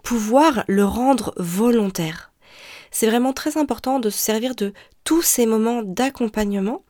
pouvoir 0.03 0.65
le 0.67 0.85
rendre 0.85 1.33
volontaire. 1.37 2.33
C'est 2.95 3.09
vraiment 3.09 3.33
très 3.33 3.59
important 3.59 3.99
de 3.99 4.09
se 4.09 4.19
servir 4.19 4.55
de 4.55 4.73
tous 5.03 5.21
ces 5.21 5.47
moments 5.47 5.83
d'accompagnement 5.83 6.85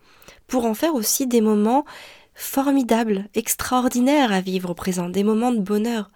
pour 0.47 0.67
en 0.67 0.75
faire 0.75 0.95
aussi 0.95 1.27
des 1.27 1.41
moments 1.41 1.87
formidables, 2.35 3.25
extraordinaires 3.33 4.31
à 4.31 4.43
vivre 4.43 4.69
au 4.69 4.75
présent, 4.75 5.09
des 5.09 5.25
moments 5.25 5.51
de 5.51 5.61
bonheur. 5.61 6.11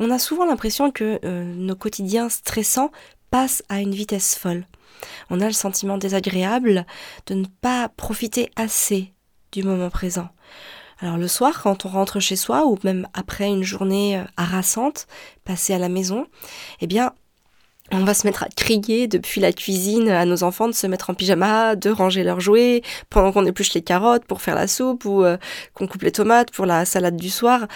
On 0.00 0.10
a 0.10 0.18
souvent 0.18 0.46
l'impression 0.46 0.90
que 0.90 1.20
euh, 1.22 1.44
nos 1.44 1.76
quotidiens 1.76 2.30
stressants 2.30 2.90
passent 3.30 3.62
à 3.68 3.80
une 3.80 3.94
vitesse 3.94 4.38
folle. 4.38 4.66
On 5.28 5.42
a 5.42 5.46
le 5.46 5.52
sentiment 5.52 5.98
désagréable 5.98 6.86
de 7.26 7.34
ne 7.34 7.44
pas 7.60 7.90
profiter 7.90 8.50
assez 8.56 9.12
du 9.52 9.62
moment 9.62 9.90
présent. 9.90 10.30
Alors 11.00 11.18
le 11.18 11.28
soir, 11.28 11.62
quand 11.62 11.84
on 11.84 11.90
rentre 11.90 12.20
chez 12.20 12.36
soi, 12.36 12.64
ou 12.64 12.78
même 12.84 13.06
après 13.12 13.48
une 13.48 13.64
journée 13.64 14.16
euh, 14.16 14.24
harassante, 14.38 15.06
passée 15.44 15.74
à 15.74 15.78
la 15.78 15.90
maison, 15.90 16.26
eh 16.80 16.86
bien, 16.86 17.12
va 18.06 18.14
se 18.14 18.26
mettre 18.26 18.44
à 18.44 18.48
crier 18.48 19.08
depuis 19.08 19.40
la 19.42 19.52
cuisine 19.52 20.08
à 20.08 20.24
nos 20.24 20.42
enfants 20.42 20.68
de 20.68 20.72
se 20.72 20.86
mettre 20.86 21.10
en 21.10 21.14
pyjama, 21.14 21.76
de 21.76 21.90
ranger 21.90 22.24
leurs 22.24 22.40
jouets, 22.40 22.80
pendant 23.10 23.32
qu'on 23.32 23.44
épluche 23.44 23.74
les 23.74 23.82
carottes 23.82 24.24
pour 24.24 24.40
faire 24.40 24.54
la 24.54 24.66
soupe 24.66 25.04
ou 25.04 25.22
euh, 25.22 25.36
qu'on 25.74 25.86
coupe 25.86 26.02
les 26.02 26.12
tomates 26.12 26.50
pour 26.50 26.64
la 26.64 26.86
salade 26.86 27.16
du 27.16 27.28
soir. 27.28 27.66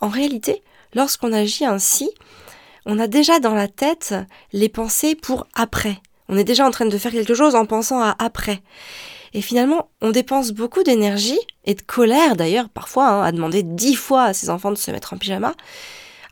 En 0.00 0.08
réalité, 0.08 0.62
lorsqu'on 0.94 1.32
agit 1.32 1.66
ainsi, 1.66 2.10
on 2.86 2.98
a 2.98 3.06
déjà 3.06 3.40
dans 3.40 3.54
la 3.54 3.68
tête 3.68 4.14
les 4.52 4.70
pensées 4.70 5.14
pour 5.14 5.46
après. 5.54 5.98
On 6.28 6.38
est 6.38 6.44
déjà 6.44 6.66
en 6.66 6.70
train 6.70 6.86
de 6.86 6.98
faire 6.98 7.12
quelque 7.12 7.34
chose 7.34 7.54
en 7.54 7.66
pensant 7.66 8.00
à 8.00 8.16
après. 8.18 8.62
Et 9.34 9.40
finalement, 9.40 9.90
on 10.00 10.10
dépense 10.10 10.52
beaucoup 10.52 10.82
d'énergie 10.82 11.38
et 11.64 11.74
de 11.74 11.82
colère 11.82 12.36
d'ailleurs 12.36 12.68
parfois 12.68 13.08
hein, 13.08 13.22
à 13.22 13.32
demander 13.32 13.62
dix 13.62 13.94
fois 13.94 14.24
à 14.24 14.34
ses 14.34 14.50
enfants 14.50 14.70
de 14.70 14.76
se 14.76 14.90
mettre 14.90 15.14
en 15.14 15.18
pyjama, 15.18 15.54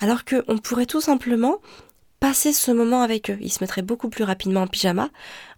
alors 0.01 0.25
qu'on 0.25 0.59
pourrait 0.59 0.87
tout 0.87 1.01
simplement 1.01 1.59
passer 2.21 2.53
ce 2.53 2.71
moment 2.71 3.03
avec 3.03 3.31
eux. 3.31 3.39
Ils 3.41 3.53
se 3.53 3.65
mettraient 3.65 3.83
beaucoup 3.83 4.11
plus 4.11 4.25
rapidement 4.25 4.63
en 4.63 4.67
pyjama, 4.67 5.09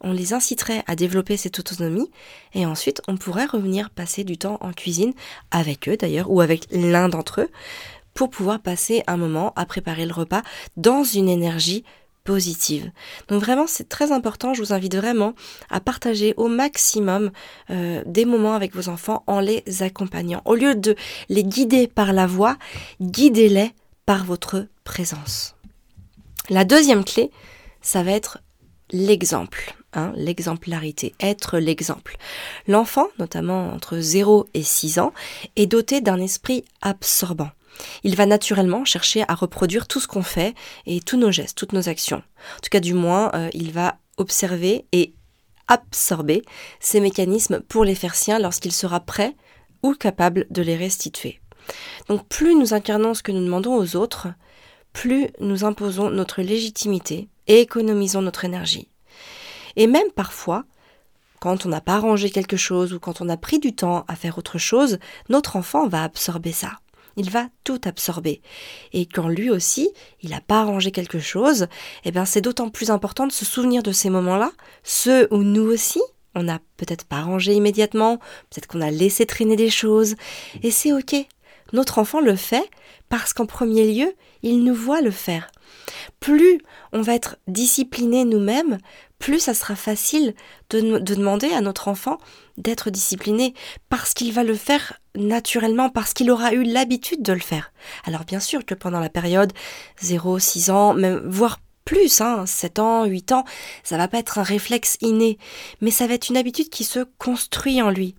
on 0.01 0.13
les 0.13 0.33
inciterait 0.33 0.85
à 0.87 0.97
développer 0.97 1.37
cette 1.37 1.59
autonomie, 1.59 2.11
et 2.55 2.65
ensuite 2.65 3.03
on 3.09 3.17
pourrait 3.17 3.47
revenir 3.47 3.91
passer 3.91 4.25
du 4.25 4.39
temps 4.39 4.59
en 4.61 4.73
cuisine 4.73 5.13
avec 5.51 5.89
eux 5.89 5.97
d'ailleurs, 5.97 6.31
ou 6.31 6.41
avec 6.41 6.67
l'un 6.71 7.09
d'entre 7.09 7.43
eux, 7.43 7.49
pour 8.15 8.31
pouvoir 8.31 8.61
passer 8.61 9.03
un 9.07 9.17
moment 9.17 9.53
à 9.57 9.67
préparer 9.67 10.07
le 10.07 10.15
repas 10.15 10.43
dans 10.77 11.03
une 11.03 11.29
énergie 11.29 11.85
positive. 12.25 12.91
Donc 13.29 13.43
vraiment, 13.43 13.67
c'est 13.67 13.89
très 13.89 14.13
important. 14.13 14.55
Je 14.55 14.63
vous 14.63 14.73
invite 14.73 14.95
vraiment 14.95 15.35
à 15.71 15.81
partager 15.81 16.35
au 16.37 16.47
maximum 16.47 17.33
euh, 17.71 18.03
des 18.07 18.25
moments 18.25 18.55
avec 18.55 18.77
vos 18.77 18.89
enfants 18.89 19.25
en 19.27 19.41
les 19.41 19.65
accompagnant. 19.81 20.43
Au 20.45 20.55
lieu 20.55 20.75
de 20.75 20.95
les 21.29 21.43
guider 21.43 21.89
par 21.89 22.13
la 22.13 22.27
voix, 22.27 22.57
guidez-les 23.01 23.73
par 24.07 24.25
votre 24.25 24.67
présence. 24.85 25.57
La 26.49 26.65
deuxième 26.65 27.05
clé, 27.05 27.31
ça 27.81 28.03
va 28.03 28.13
être 28.13 28.39
l'exemple. 28.91 29.75
Hein, 29.95 30.15
l'exemplarité, 30.17 31.15
être 31.21 31.59
l'exemple. 31.59 32.17
L'enfant, 32.67 33.09
notamment 33.19 33.75
entre 33.75 33.99
0 33.99 34.47
et 34.55 34.63
6 34.63 34.99
ans, 34.99 35.13
est 35.57 35.67
doté 35.67 36.01
d'un 36.01 36.19
esprit 36.19 36.65
absorbant. 36.81 37.51
Il 38.03 38.17
va 38.17 38.25
naturellement 38.25 38.87
chercher 38.87 39.25
à 39.29 39.35
reproduire 39.35 39.87
tout 39.87 40.01
ce 40.01 40.09
qu'on 40.09 40.23
fait 40.23 40.55
et 40.87 41.01
tous 41.01 41.19
nos 41.19 41.31
gestes, 41.31 41.59
toutes 41.59 41.75
nos 41.75 41.91
actions. 41.91 42.23
En 42.57 42.61
tout 42.63 42.71
cas, 42.71 42.81
du 42.81 42.95
moins, 42.95 43.31
euh, 43.35 43.51
il 43.53 43.71
va 43.71 43.99
observer 44.17 44.87
et 44.93 45.13
absorber 45.69 46.43
ces 46.81 47.01
mécanismes 47.01 47.61
pour 47.61 47.85
les 47.85 47.95
faire 47.95 48.15
siens 48.15 48.39
lorsqu'il 48.39 48.73
sera 48.73 49.01
prêt 49.01 49.37
ou 49.83 49.93
capable 49.93 50.47
de 50.51 50.63
les 50.63 50.77
restituer. 50.77 51.41
Donc 52.09 52.27
plus 52.29 52.55
nous 52.55 52.75
incarnons 52.75 53.15
ce 53.15 53.23
que 53.23 53.33
nous 53.33 53.45
demandons 53.45 53.77
aux 53.77 53.97
autres, 53.97 54.29
plus 54.93 55.29
nous 55.41 55.65
imposons 55.65 56.11
notre 56.11 56.43
légitimité 56.43 57.29
et 57.47 57.61
économisons 57.61 58.23
notre 58.23 58.45
énergie. 58.45 58.89
Et 59.77 59.87
même 59.87 60.11
parfois, 60.15 60.65
quand 61.41 61.67
on 61.67 61.69
n'a 61.69 61.81
pas 61.81 61.99
rangé 61.99 62.31
quelque 62.31 62.57
chose 62.57 62.93
ou 62.93 63.01
quand 63.01 63.21
on 63.21 63.29
a 63.29 63.37
pris 63.37 63.59
du 63.59 63.75
temps 63.75 64.05
à 64.07 64.15
faire 64.15 64.39
autre 64.39 64.59
chose, 64.59 64.99
notre 65.29 65.57
enfant 65.57 65.89
va 65.89 66.05
absorber 66.05 66.53
ça 66.53 66.79
il 67.17 67.31
va 67.31 67.49
tout 67.65 67.81
absorber. 67.85 68.41
Et 68.93 69.07
quand 69.07 69.29
lui 69.29 69.51
aussi, 69.51 69.91
il 70.23 70.31
n'a 70.31 70.41
pas 70.41 70.61
arrangé 70.61 70.91
quelque 70.91 71.19
chose, 71.19 71.67
eh 72.05 72.11
bien 72.11 72.25
c'est 72.25 72.41
d'autant 72.41 72.71
plus 72.71 72.91
important 72.91 73.27
de 73.27 73.33
se 73.33 73.45
souvenir 73.45 73.83
de 73.83 73.93
ces 73.93 74.11
moments-là, 74.11 74.53
ceux 74.83 75.29
où 75.31 75.43
nous 75.43 75.63
aussi, 75.65 76.01
on 76.35 76.45
n'a 76.45 76.61
peut-être 76.77 77.05
pas 77.05 77.23
rangé 77.23 77.55
immédiatement, 77.55 78.19
peut-être 78.51 78.67
qu'on 78.67 78.81
a 78.81 78.91
laissé 78.91 79.27
traîner 79.27 79.57
des 79.57 79.71
choses, 79.71 80.15
et 80.63 80.71
c'est 80.71 80.93
ok. 80.93 81.15
Notre 81.73 81.99
enfant 81.99 82.21
le 82.21 82.37
fait 82.37 82.69
parce 83.09 83.33
qu'en 83.33 83.47
premier 83.47 83.93
lieu, 83.93 84.15
il 84.43 84.65
nous 84.65 84.75
voit 84.75 85.01
le 85.01 85.11
faire. 85.11 85.51
Plus 86.21 86.61
on 86.93 87.01
va 87.01 87.15
être 87.15 87.37
discipliné 87.47 88.25
nous-mêmes, 88.25 88.79
plus 89.19 89.41
ça 89.41 89.55
sera 89.55 89.77
facile 89.77 90.35
de, 90.71 90.99
de 90.99 91.15
demander 91.15 91.53
à 91.53 91.61
notre 91.61 91.89
enfant 91.89 92.19
d'être 92.59 92.91
discipliné 92.91 93.55
parce 93.89 94.15
qu'il 94.15 94.33
va 94.33 94.45
le 94.45 94.55
faire 94.55 95.01
naturellement, 95.15 95.91
parce 95.91 96.13
qu'il 96.13 96.31
aura 96.31 96.53
eu 96.53 96.63
l'habitude 96.63 97.23
de 97.23 97.33
le 97.33 97.41
faire. 97.41 97.73
Alors 98.05 98.25
bien 98.25 98.41
sûr 98.41 98.65
que 98.65 98.75
pendant 98.75 99.01
la 99.01 99.11
période 99.11 99.53
0, 100.01 100.39
6 100.39 100.71
ans, 100.71 100.95
même 100.95 101.23
voire 101.27 101.59
plus, 101.93 102.23
hein, 102.23 102.47
7 102.47 102.79
ans, 102.79 103.05
8 103.05 103.33
ans, 103.33 103.45
ça 103.85 103.99
va 103.99 104.09
pas 104.09 104.17
être 104.17 104.39
un 104.39 104.43
réflexe 104.43 104.97
inné, 105.03 105.37
mais 105.83 105.91
ça 105.91 106.07
va 106.07 106.15
être 106.15 106.31
une 106.31 106.39
habitude 106.39 106.71
qui 106.71 106.85
se 106.85 107.01
construit 107.19 107.83
en 107.83 107.91
lui. 107.91 108.15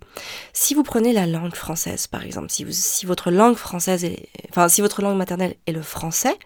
Si 0.52 0.74
vous 0.74 0.84
prenez 0.84 1.12
la 1.12 1.26
langue 1.26 1.56
française, 1.56 2.06
par 2.06 2.22
exemple, 2.22 2.50
si, 2.50 3.04
votre 3.04 3.32
langue 3.32 3.56
française 3.56 4.06
enfin, 4.50 4.68
si 4.68 4.80
votre 4.80 5.02
langue 5.02 5.16
maternelle 5.16 5.56
est 5.66 5.72
le 5.72 5.82
français, 5.82 6.38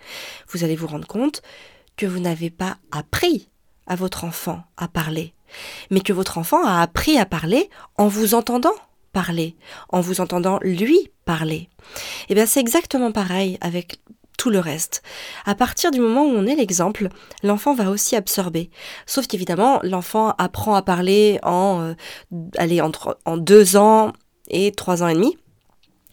vous 0.48 0.64
allez 0.64 0.74
vous 0.74 0.86
rendre 0.86 1.06
compte 1.06 1.42
que 1.98 2.06
vous 2.06 2.18
n'avez 2.18 2.48
pas 2.48 2.78
appris 2.92 3.50
à 3.86 3.94
votre 3.94 4.24
enfant 4.24 4.62
à 4.78 4.88
parler, 4.88 5.34
mais 5.90 6.00
que 6.00 6.14
votre 6.14 6.38
enfant 6.38 6.64
a 6.64 6.80
appris 6.80 7.18
à 7.18 7.26
parler 7.26 7.68
en 7.98 8.08
vous 8.08 8.32
entendant 8.32 8.72
parler, 9.12 9.54
en 9.90 10.00
vous 10.00 10.22
entendant 10.22 10.60
lui 10.62 11.10
parler. 11.26 11.56
Et 11.56 12.30
eh 12.30 12.34
bien 12.34 12.46
c'est 12.46 12.60
exactement 12.60 13.12
pareil 13.12 13.58
avec 13.60 14.00
tout 14.38 14.48
le 14.48 14.60
reste. 14.60 15.02
À 15.44 15.54
partir 15.54 15.90
du 15.90 16.00
moment 16.00 16.24
où 16.24 16.30
on 16.30 16.46
est 16.46 16.54
l'exemple, 16.54 17.08
l'enfant 17.42 17.74
va 17.74 17.90
aussi 17.90 18.16
absorber. 18.16 18.70
Sauf 19.04 19.26
qu'évidemment, 19.26 19.80
l'enfant 19.82 20.32
apprend 20.38 20.74
à 20.74 20.80
parler 20.80 21.38
en, 21.42 21.82
euh, 21.82 21.94
allez, 22.56 22.80
entre, 22.80 23.18
en 23.26 23.36
deux 23.36 23.76
ans 23.76 24.14
et 24.48 24.72
trois 24.72 25.02
ans 25.02 25.08
et 25.08 25.14
demi. 25.14 25.36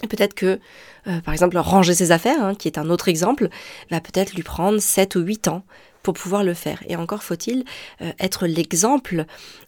Peut-être 0.09 0.33
que, 0.33 0.59
euh, 1.07 1.21
par 1.21 1.33
exemple, 1.33 1.57
ranger 1.57 1.93
ses 1.93 2.11
affaires, 2.11 2.43
hein, 2.43 2.55
qui 2.55 2.67
est 2.67 2.77
un 2.77 2.89
autre 2.89 3.07
exemple, 3.07 3.47
va 3.89 4.01
peut-être 4.01 4.33
lui 4.33 4.43
prendre 4.43 4.79
sept 4.79 5.15
ou 5.15 5.21
huit 5.21 5.47
ans 5.47 5.63
pour 6.03 6.13
pouvoir 6.13 6.43
le 6.43 6.53
faire. 6.53 6.83
Et 6.87 6.95
encore 6.95 7.23
faut-il 7.23 7.63
euh, 8.01 8.11
être 8.19 8.45
l'exemple 8.45 9.25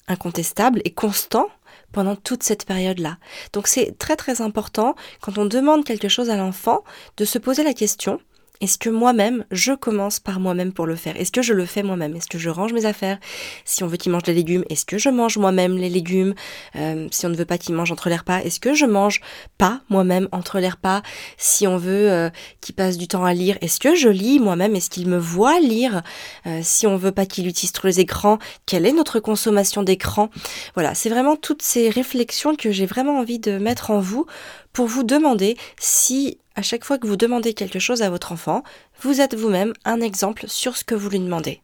incontestable 0.08 0.82
et 0.84 0.94
constant 0.94 1.48
pendant 1.92 2.16
toute 2.16 2.44
cette 2.44 2.66
période-là. 2.66 3.18
Donc 3.54 3.68
c'est 3.68 3.98
très 3.98 4.16
très 4.16 4.42
important 4.42 4.96
quand 5.22 5.38
on 5.38 5.46
demande 5.46 5.86
quelque 5.86 6.10
chose 6.10 6.30
à 6.30 6.36
l'enfant 6.36 6.84
de 7.18 7.26
se 7.26 7.40
poser 7.40 7.64
la 7.64 7.74
question 7.74 8.20
est-ce 8.62 8.78
que 8.78 8.90
moi-même, 8.90 9.46
je 9.52 9.74
commence 9.74 10.20
par 10.20 10.40
moi-même 10.40 10.74
pour 10.74 10.86
le 10.86 10.96
faire? 10.96 11.20
Est-ce 11.20 11.32
que 11.32 11.42
je 11.42 11.54
le 11.54 11.66
fais 11.66 11.84
moi-même? 11.84 12.16
Est-ce 12.16 12.28
que 12.28 12.38
je 12.38 12.50
range 12.50 12.74
mes 12.74 12.86
affaires? 12.86 13.20
Si 13.66 13.84
on 13.84 13.88
veut 13.88 13.98
qu'il 13.98 14.12
mange 14.12 14.24
des 14.24 14.34
légumes, 14.34 14.64
est-ce 14.70 14.86
que 14.86 14.98
je 14.98 15.10
mange 15.10 15.38
moi-même 15.38 15.78
les 15.78 15.90
légumes? 15.90 16.34
Euh, 16.76 17.08
Si 17.12 17.26
on 17.26 17.30
ne 17.30 17.36
veut 17.36 17.46
pas 17.46 17.58
qu'il 17.58 17.76
mange 17.76 17.92
entre 17.92 18.10
les 18.10 18.16
repas, 18.16 18.40
est-ce 18.40 18.60
que 18.60 18.74
je 18.74 18.86
mange 18.86 19.22
pas 19.58 19.82
moi-même 19.90 20.28
entre 20.32 20.60
les 20.60 20.70
repas? 20.70 21.02
Si 21.38 21.68
on 21.68 21.78
veut 21.78 22.12
euh, 22.12 22.30
qu'il 22.62 22.76
passe 22.76 22.98
du 22.98 23.08
temps 23.08 23.26
à 23.26 23.34
lire, 23.34 23.58
est-ce 23.62 23.80
que 23.80 23.96
je 23.96 24.10
lis 24.10 24.40
moi-même? 24.40 24.76
Est-ce 24.76 24.90
qu'il 24.90 25.08
me 25.08 25.18
voit 25.18 25.60
lire? 25.60 26.02
Euh, 26.46 26.62
Si 26.64 26.88
on 26.88 26.98
veut 26.98 27.12
pas 27.12 27.26
qu'il 27.26 27.48
utilise 27.48 27.72
trop 27.72 27.88
les 27.88 28.00
écrans, 28.00 28.40
quelle 28.66 28.86
est 28.86 28.92
notre 28.94 29.20
consommation 29.20 29.84
d'écran 29.84 30.30
Voilà, 30.74 30.96
c'est 30.96 31.10
vraiment 31.10 31.36
toutes 31.36 31.62
ces 31.62 31.90
réflexions 31.90 32.56
que 32.56 32.72
j'ai 32.72 32.86
vraiment 32.86 33.20
envie 33.20 33.40
de 33.40 33.58
mettre 33.58 33.92
en 33.92 34.00
vous 34.00 34.26
pour 34.74 34.88
vous 34.88 35.04
demander 35.04 35.58
si 35.80 36.38
à 36.58 36.64
chaque 36.64 36.84
fois 36.84 36.98
que 36.98 37.06
vous 37.06 37.18
demandez 37.18 37.54
quelque 37.54 37.78
chose 37.78 38.02
à 38.02 38.10
votre 38.10 38.32
enfant, 38.32 38.64
vous 39.02 39.22
êtes 39.22 39.36
vous-même 39.36 39.74
un 39.86 40.02
exemple 40.02 40.46
sur 40.48 40.76
ce 40.76 40.84
que 40.84 40.96
vous 40.96 41.08
lui 41.08 41.20
demandez. 41.20 41.62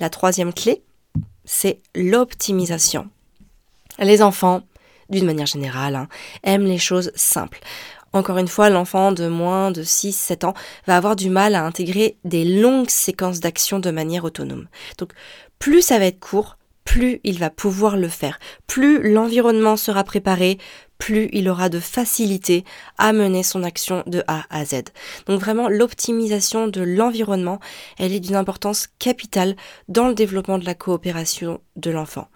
La 0.00 0.10
troisième 0.10 0.52
clé, 0.52 0.82
c'est 1.44 1.80
l'optimisation. 1.94 3.08
Les 4.00 4.20
enfants, 4.20 4.62
d'une 5.10 5.24
manière 5.24 5.46
générale, 5.46 5.94
hein, 5.94 6.08
aiment 6.42 6.66
les 6.66 6.78
choses 6.78 7.12
simples. 7.14 7.60
Encore 8.12 8.38
une 8.38 8.48
fois, 8.48 8.68
l'enfant 8.68 9.12
de 9.12 9.28
moins 9.28 9.70
de 9.70 9.84
6-7 9.84 10.44
ans 10.46 10.54
va 10.88 10.96
avoir 10.96 11.14
du 11.14 11.30
mal 11.30 11.54
à 11.54 11.64
intégrer 11.64 12.16
des 12.24 12.44
longues 12.44 12.90
séquences 12.90 13.38
d'actions 13.38 13.78
de 13.78 13.92
manière 13.92 14.24
autonome. 14.24 14.66
Donc, 14.98 15.12
plus 15.60 15.82
ça 15.82 16.00
va 16.00 16.06
être 16.06 16.18
court, 16.18 16.56
plus 16.84 17.20
il 17.24 17.38
va 17.38 17.50
pouvoir 17.50 17.96
le 17.96 18.08
faire. 18.08 18.38
Plus 18.66 19.12
l'environnement 19.12 19.76
sera 19.76 20.04
préparé, 20.04 20.58
plus 20.98 21.28
il 21.32 21.48
aura 21.48 21.68
de 21.68 21.80
facilité 21.80 22.64
à 22.98 23.12
mener 23.12 23.42
son 23.42 23.62
action 23.62 24.02
de 24.06 24.22
A 24.26 24.44
à 24.50 24.64
Z. 24.64 24.84
Donc 25.26 25.40
vraiment, 25.40 25.68
l'optimisation 25.68 26.68
de 26.68 26.82
l'environnement, 26.82 27.60
elle 27.98 28.12
est 28.12 28.20
d'une 28.20 28.36
importance 28.36 28.88
capitale 28.98 29.56
dans 29.88 30.08
le 30.08 30.14
développement 30.14 30.58
de 30.58 30.64
la 30.64 30.74
coopération 30.74 31.60
de 31.76 31.90
l'enfant. 31.90 32.28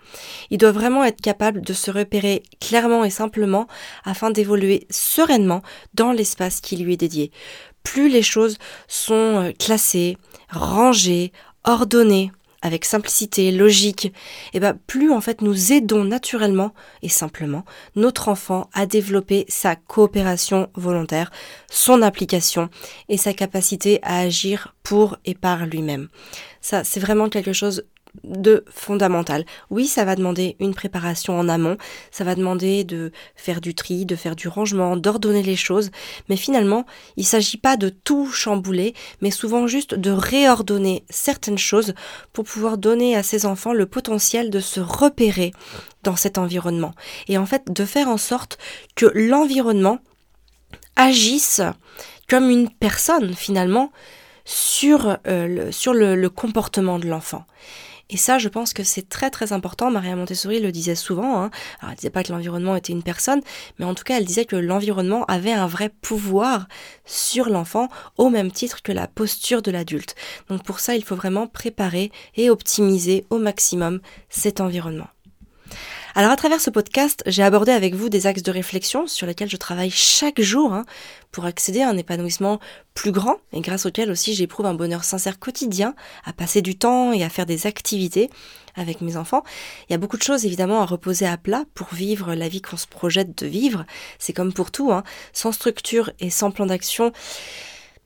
Il 0.50 0.58
doit 0.58 0.72
vraiment 0.72 1.04
être 1.04 1.20
capable 1.20 1.60
de 1.60 1.72
se 1.72 1.90
repérer 1.90 2.42
clairement 2.60 3.04
et 3.04 3.10
simplement 3.10 3.66
afin 4.04 4.30
d'évoluer 4.30 4.86
sereinement 4.90 5.62
dans 5.94 6.12
l'espace 6.12 6.60
qui 6.60 6.76
lui 6.76 6.94
est 6.94 6.98
dédié. 6.98 7.30
Plus 7.82 8.08
les 8.08 8.22
choses 8.22 8.58
sont 8.86 9.14
euh, 9.14 9.52
classées, 9.52 10.18
rangées, 10.50 11.32
ordonnées, 11.64 12.32
avec 12.62 12.84
simplicité, 12.84 13.50
logique, 13.50 14.06
et 14.06 14.12
eh 14.54 14.60
ben 14.60 14.76
plus 14.86 15.12
en 15.12 15.20
fait 15.20 15.42
nous 15.42 15.72
aidons 15.72 16.04
naturellement 16.04 16.74
et 17.02 17.08
simplement 17.08 17.64
notre 17.96 18.28
enfant 18.28 18.68
à 18.72 18.86
développer 18.86 19.44
sa 19.48 19.76
coopération 19.76 20.68
volontaire, 20.74 21.30
son 21.70 22.02
application 22.02 22.68
et 23.08 23.16
sa 23.16 23.32
capacité 23.32 24.00
à 24.02 24.18
agir 24.18 24.74
pour 24.82 25.18
et 25.24 25.34
par 25.34 25.66
lui-même. 25.66 26.08
Ça, 26.60 26.84
c'est 26.84 27.00
vraiment 27.00 27.28
quelque 27.28 27.52
chose 27.52 27.84
de 28.24 28.64
fondamental. 28.70 29.44
Oui, 29.70 29.86
ça 29.86 30.04
va 30.04 30.16
demander 30.16 30.56
une 30.60 30.74
préparation 30.74 31.38
en 31.38 31.48
amont, 31.48 31.76
ça 32.10 32.24
va 32.24 32.34
demander 32.34 32.84
de 32.84 33.12
faire 33.36 33.60
du 33.60 33.74
tri, 33.74 34.06
de 34.06 34.16
faire 34.16 34.36
du 34.36 34.48
rangement, 34.48 34.96
d'ordonner 34.96 35.42
les 35.42 35.56
choses, 35.56 35.90
mais 36.28 36.36
finalement, 36.36 36.84
il 37.16 37.22
ne 37.22 37.26
s'agit 37.26 37.56
pas 37.56 37.76
de 37.76 37.88
tout 37.88 38.30
chambouler, 38.30 38.94
mais 39.20 39.30
souvent 39.30 39.66
juste 39.66 39.94
de 39.94 40.10
réordonner 40.10 41.04
certaines 41.10 41.58
choses 41.58 41.94
pour 42.32 42.44
pouvoir 42.44 42.78
donner 42.78 43.16
à 43.16 43.22
ses 43.22 43.46
enfants 43.46 43.72
le 43.72 43.86
potentiel 43.86 44.50
de 44.50 44.60
se 44.60 44.80
repérer 44.80 45.52
dans 46.02 46.16
cet 46.16 46.38
environnement. 46.38 46.94
Et 47.28 47.38
en 47.38 47.46
fait, 47.46 47.70
de 47.70 47.84
faire 47.84 48.08
en 48.08 48.18
sorte 48.18 48.58
que 48.94 49.06
l'environnement 49.14 49.98
agisse 50.96 51.62
comme 52.28 52.50
une 52.50 52.68
personne 52.68 53.34
finalement 53.34 53.90
sur, 54.44 55.18
euh, 55.26 55.46
le, 55.46 55.72
sur 55.72 55.92
le 55.92 56.28
comportement 56.28 56.98
de 56.98 57.06
l'enfant. 57.06 57.44
Et 58.10 58.16
ça, 58.16 58.38
je 58.38 58.48
pense 58.48 58.72
que 58.72 58.84
c'est 58.84 59.08
très 59.08 59.30
très 59.30 59.52
important. 59.52 59.90
Maria 59.90 60.16
Montessori 60.16 60.60
le 60.60 60.72
disait 60.72 60.94
souvent. 60.94 61.42
Hein. 61.42 61.50
Alors, 61.80 61.90
elle 61.90 61.96
disait 61.96 62.10
pas 62.10 62.22
que 62.22 62.32
l'environnement 62.32 62.74
était 62.74 62.92
une 62.92 63.02
personne, 63.02 63.40
mais 63.78 63.84
en 63.84 63.94
tout 63.94 64.04
cas, 64.04 64.16
elle 64.16 64.24
disait 64.24 64.46
que 64.46 64.56
l'environnement 64.56 65.24
avait 65.26 65.52
un 65.52 65.66
vrai 65.66 65.90
pouvoir 65.90 66.68
sur 67.04 67.50
l'enfant 67.50 67.88
au 68.16 68.30
même 68.30 68.50
titre 68.50 68.82
que 68.82 68.92
la 68.92 69.08
posture 69.08 69.60
de 69.62 69.70
l'adulte. 69.70 70.14
Donc 70.48 70.62
pour 70.62 70.80
ça, 70.80 70.94
il 70.96 71.04
faut 71.04 71.16
vraiment 71.16 71.46
préparer 71.46 72.10
et 72.36 72.50
optimiser 72.50 73.26
au 73.30 73.38
maximum 73.38 74.00
cet 74.30 74.60
environnement. 74.60 75.08
Alors 76.18 76.32
à 76.32 76.36
travers 76.36 76.60
ce 76.60 76.70
podcast, 76.70 77.22
j'ai 77.26 77.44
abordé 77.44 77.70
avec 77.70 77.94
vous 77.94 78.08
des 78.08 78.26
axes 78.26 78.42
de 78.42 78.50
réflexion 78.50 79.06
sur 79.06 79.24
lesquels 79.24 79.48
je 79.48 79.56
travaille 79.56 79.92
chaque 79.92 80.40
jour 80.40 80.72
hein, 80.72 80.84
pour 81.30 81.44
accéder 81.44 81.80
à 81.80 81.88
un 81.88 81.96
épanouissement 81.96 82.58
plus 82.92 83.12
grand 83.12 83.36
et 83.52 83.60
grâce 83.60 83.86
auquel 83.86 84.10
aussi 84.10 84.34
j'éprouve 84.34 84.66
un 84.66 84.74
bonheur 84.74 85.04
sincère 85.04 85.38
quotidien 85.38 85.94
à 86.24 86.32
passer 86.32 86.60
du 86.60 86.76
temps 86.76 87.12
et 87.12 87.22
à 87.22 87.28
faire 87.28 87.46
des 87.46 87.68
activités 87.68 88.30
avec 88.74 89.00
mes 89.00 89.16
enfants. 89.16 89.44
Il 89.88 89.92
y 89.92 89.94
a 89.94 89.98
beaucoup 89.98 90.16
de 90.16 90.24
choses 90.24 90.44
évidemment 90.44 90.82
à 90.82 90.86
reposer 90.86 91.24
à 91.24 91.36
plat 91.36 91.62
pour 91.74 91.94
vivre 91.94 92.34
la 92.34 92.48
vie 92.48 92.62
qu'on 92.62 92.76
se 92.76 92.88
projette 92.88 93.38
de 93.38 93.46
vivre. 93.46 93.86
C'est 94.18 94.32
comme 94.32 94.52
pour 94.52 94.72
tout, 94.72 94.90
hein. 94.90 95.04
sans 95.32 95.52
structure 95.52 96.10
et 96.18 96.30
sans 96.30 96.50
plan 96.50 96.66
d'action. 96.66 97.12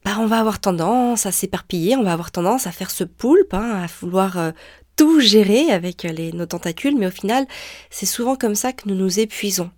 Bah, 0.05 0.17
on 0.19 0.27
va 0.27 0.41
avoir 0.41 0.59
tendance 0.59 1.27
à 1.27 1.33
s'éparpiller, 1.33 1.97
on 1.97 2.03
va 2.03 2.13
avoir 2.13 2.33
tendance 2.33 2.67
à 2.67 2.73
faire 2.73 2.91
ce 2.91 3.05
poulpe, 3.05 3.55
hein, 3.55 3.85
à 3.85 3.87
vouloir 4.01 4.37
euh, 4.37 4.51
tout 4.97 5.21
gérer 5.21 5.71
avec 5.71 6.05
nos 6.35 6.47
tentacules, 6.47 6.97
mais 6.97 7.07
au 7.07 7.11
final, 7.11 7.47
c'est 7.91 8.07
souvent 8.07 8.37
comme 8.37 8.55
ça 8.55 8.73
que 8.73 8.89
nous 8.89 8.95
nous 8.95 9.21
épuisons. 9.21 9.71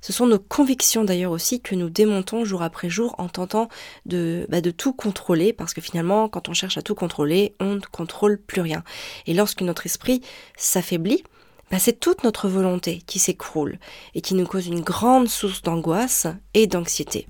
Ce 0.00 0.12
sont 0.12 0.26
nos 0.26 0.38
convictions 0.38 1.04
d'ailleurs 1.04 1.32
aussi 1.32 1.60
que 1.60 1.74
nous 1.74 1.90
démontons 1.90 2.44
jour 2.44 2.62
après 2.62 2.88
jour 2.88 3.14
en 3.18 3.28
tentant 3.28 3.68
de, 4.06 4.46
bah, 4.48 4.62
tout 4.62 4.92
contrôler, 4.92 5.52
parce 5.52 5.74
que 5.74 5.80
finalement, 5.80 6.28
quand 6.28 6.48
on 6.48 6.54
cherche 6.54 6.78
à 6.78 6.82
tout 6.82 6.94
contrôler, 6.94 7.54
on 7.60 7.74
ne 7.74 7.80
contrôle 7.80 8.38
plus 8.38 8.60
rien. 8.60 8.84
Et 9.26 9.34
lorsque 9.34 9.62
notre 9.62 9.86
esprit 9.86 10.22
s'affaiblit, 10.56 11.24
bah, 11.70 11.78
c'est 11.78 12.00
toute 12.00 12.24
notre 12.24 12.48
volonté 12.48 13.02
qui 13.06 13.18
s'écroule 13.18 13.78
et 14.14 14.20
qui 14.20 14.34
nous 14.34 14.46
cause 14.46 14.66
une 14.66 14.80
grande 14.80 15.28
source 15.28 15.62
d'angoisse 15.62 16.26
et 16.54 16.66
d'anxiété. 16.66 17.26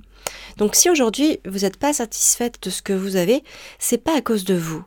Donc 0.59 0.75
si 0.75 0.91
aujourd'hui 0.91 1.41
vous 1.47 1.61
n'êtes 1.61 1.79
pas 1.79 1.93
satisfaite 1.93 2.63
de 2.63 2.71
ce 2.71 2.83
que 2.83 2.93
vous 2.93 3.17
avez, 3.17 3.43
c'est 3.79 4.03
pas 4.03 4.17
à 4.17 4.21
cause 4.21 4.45
de 4.45 4.55
vous, 4.55 4.85